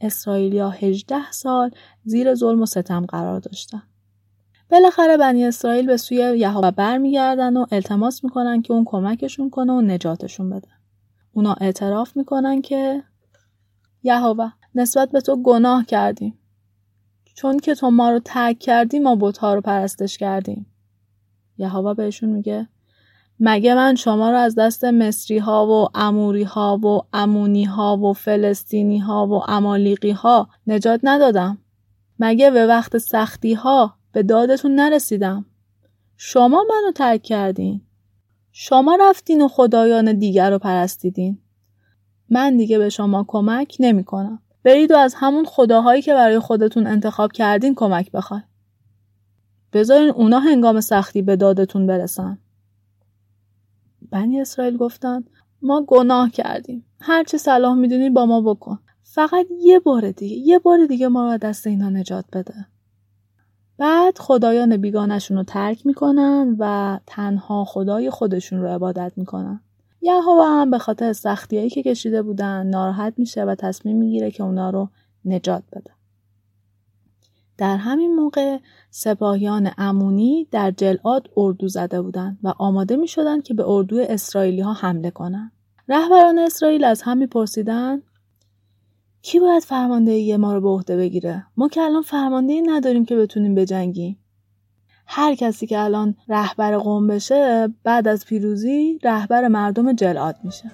اسرائیلیا 0.00 0.70
18 0.70 1.30
سال 1.30 1.70
زیر 2.04 2.34
ظلم 2.34 2.62
و 2.62 2.66
ستم 2.66 3.06
قرار 3.06 3.40
داشتن. 3.40 3.82
بالاخره 4.70 5.16
بنی 5.16 5.44
اسرائیل 5.44 5.86
به 5.86 5.96
سوی 5.96 6.16
یهوه 6.16 6.70
برمیگردن 6.70 7.56
و 7.56 7.66
التماس 7.72 8.24
می‌کنن 8.24 8.62
که 8.62 8.72
اون 8.72 8.84
کمکشون 8.84 9.50
کنه 9.50 9.72
و 9.72 9.80
نجاتشون 9.80 10.50
بده. 10.50 10.68
اونا 11.36 11.52
اعتراف 11.60 12.16
می‌کنن 12.16 12.62
که 12.62 13.02
یهوه 14.02 14.50
نسبت 14.74 15.10
به 15.10 15.20
تو 15.20 15.42
گناه 15.42 15.84
کردیم. 15.84 16.38
چون 17.34 17.58
که 17.58 17.74
تو 17.74 17.90
ما 17.90 18.10
رو 18.10 18.18
ترک 18.18 18.58
کردی 18.58 18.98
ما 18.98 19.16
بتها 19.20 19.54
رو 19.54 19.60
پرستش 19.60 20.18
کردیم. 20.18 20.66
یهوه 21.58 21.94
بهشون 21.94 22.28
میگه 22.28 22.68
مگه 23.40 23.74
من 23.74 23.94
شما 23.94 24.30
رو 24.30 24.36
از 24.36 24.54
دست 24.54 24.84
مصری 24.84 25.38
ها 25.38 25.66
و 25.66 25.98
اموری 25.98 26.42
ها 26.42 26.76
و 26.76 27.00
امونی 27.12 27.64
ها 27.64 27.96
و 27.96 28.12
فلسطینی 28.12 28.98
ها 28.98 29.26
و 29.26 29.50
امالیقی 29.50 30.10
ها 30.10 30.48
نجات 30.66 31.00
ندادم؟ 31.02 31.58
مگه 32.18 32.50
به 32.50 32.66
وقت 32.66 32.98
سختی 32.98 33.54
ها 33.54 33.94
به 34.12 34.22
دادتون 34.22 34.74
نرسیدم؟ 34.74 35.44
شما 36.16 36.64
منو 36.68 36.92
ترک 36.92 37.22
کردین. 37.22 37.85
شما 38.58 38.98
رفتین 39.00 39.42
و 39.42 39.48
خدایان 39.48 40.18
دیگر 40.18 40.50
رو 40.50 40.58
پرستیدین. 40.58 41.38
من 42.30 42.56
دیگه 42.56 42.78
به 42.78 42.88
شما 42.88 43.24
کمک 43.28 43.76
نمی 43.80 44.04
کنم. 44.04 44.42
برید 44.62 44.90
و 44.90 44.96
از 44.96 45.14
همون 45.16 45.44
خداهایی 45.44 46.02
که 46.02 46.14
برای 46.14 46.38
خودتون 46.38 46.86
انتخاب 46.86 47.32
کردین 47.32 47.74
کمک 47.74 48.10
بخوای. 48.10 48.40
بذارین 49.72 50.10
اونا 50.10 50.38
هنگام 50.38 50.80
سختی 50.80 51.22
به 51.22 51.36
دادتون 51.36 51.86
برسن. 51.86 52.38
بنی 54.10 54.40
اسرائیل 54.40 54.76
گفتن 54.76 55.24
ما 55.62 55.84
گناه 55.88 56.30
کردیم. 56.30 56.84
هرچی 57.00 57.38
صلاح 57.38 57.74
می‌دونی 57.74 58.10
با 58.10 58.26
ما 58.26 58.40
بکن. 58.40 58.78
فقط 59.02 59.46
یه 59.60 59.78
بار 59.78 60.10
دیگه 60.10 60.36
یه 60.36 60.58
بار 60.58 60.86
دیگه 60.86 61.08
ما 61.08 61.32
رو 61.32 61.38
دست 61.38 61.66
اینا 61.66 61.90
نجات 61.90 62.24
بده. 62.32 62.66
بعد 63.78 64.18
خدایان 64.18 64.76
بیگانشون 64.76 65.36
رو 65.36 65.42
ترک 65.42 65.86
می‌کنن 65.86 66.56
و 66.58 66.98
تنها 67.06 67.64
خدای 67.64 68.10
خودشون 68.10 68.60
رو 68.60 68.68
عبادت 68.68 69.12
می‌کنن. 69.16 69.60
یهوه 70.00 70.44
هم 70.44 70.70
به 70.70 70.78
خاطر 70.78 71.12
سختیایی 71.12 71.70
که 71.70 71.82
کشیده 71.82 72.22
بودن 72.22 72.66
ناراحت 72.66 73.14
میشه 73.16 73.44
و 73.44 73.54
تصمیم 73.54 73.96
می‌گیره 73.96 74.30
که 74.30 74.42
اونا 74.42 74.70
رو 74.70 74.88
نجات 75.24 75.62
بده. 75.72 75.90
در 77.58 77.76
همین 77.76 78.14
موقع 78.14 78.58
سپاهیان 78.90 79.70
امونی 79.78 80.48
در 80.50 80.70
جلعاد 80.70 81.30
اردو 81.36 81.68
زده 81.68 82.02
بودند 82.02 82.38
و 82.42 82.54
آماده 82.58 82.96
می 82.96 83.08
شدن 83.08 83.40
که 83.40 83.54
به 83.54 83.68
اردو 83.68 83.96
اسرائیلی 84.08 84.60
ها 84.60 84.72
حمله 84.72 85.10
کنند. 85.10 85.52
رهبران 85.88 86.38
اسرائیل 86.38 86.84
از 86.84 87.02
هم 87.02 87.18
میپرسیدند 87.18 88.02
کی 89.26 89.40
باید 89.40 89.62
فرماندهی 89.62 90.36
ما 90.36 90.54
رو 90.54 90.60
به 90.60 90.68
عهده 90.68 90.96
بگیره؟ 90.96 91.46
ما 91.56 91.68
که 91.68 91.80
الان 91.80 92.02
فرماندهی 92.02 92.62
نداریم 92.62 93.04
که 93.04 93.16
بتونیم 93.16 93.54
بجنگیم. 93.54 94.18
هر 95.06 95.34
کسی 95.34 95.66
که 95.66 95.78
الان 95.78 96.14
رهبر 96.28 96.76
قوم 96.76 97.06
بشه 97.06 97.68
بعد 97.82 98.08
از 98.08 98.26
پیروزی 98.26 98.98
رهبر 99.02 99.48
مردم 99.48 99.92
جلعاد 99.92 100.36
میشه. 100.44 100.70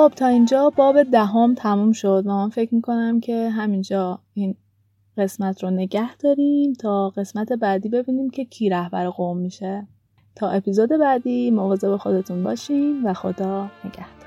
خب 0.00 0.12
تا 0.16 0.26
اینجا 0.26 0.70
باب 0.70 1.02
دهم 1.02 1.54
تموم 1.54 1.92
شد 1.92 2.22
و 2.26 2.30
من 2.30 2.48
فکر 2.48 2.74
می‌کنم 2.74 3.20
که 3.20 3.50
همینجا 3.50 4.18
این 4.34 4.54
قسمت 5.16 5.64
رو 5.64 5.70
نگه 5.70 6.16
داریم 6.16 6.72
تا 6.72 7.10
قسمت 7.10 7.52
بعدی 7.52 7.88
ببینیم 7.88 8.30
که 8.30 8.44
کی 8.44 8.68
رهبر 8.68 9.08
قوم 9.08 9.36
میشه. 9.38 9.86
تا 10.34 10.50
اپیزود 10.50 10.88
بعدی 10.88 11.50
مواظب 11.50 11.96
خودتون 11.96 12.44
باشین 12.44 13.02
و 13.02 13.14
خدا 13.14 13.70
نگه 13.84 14.19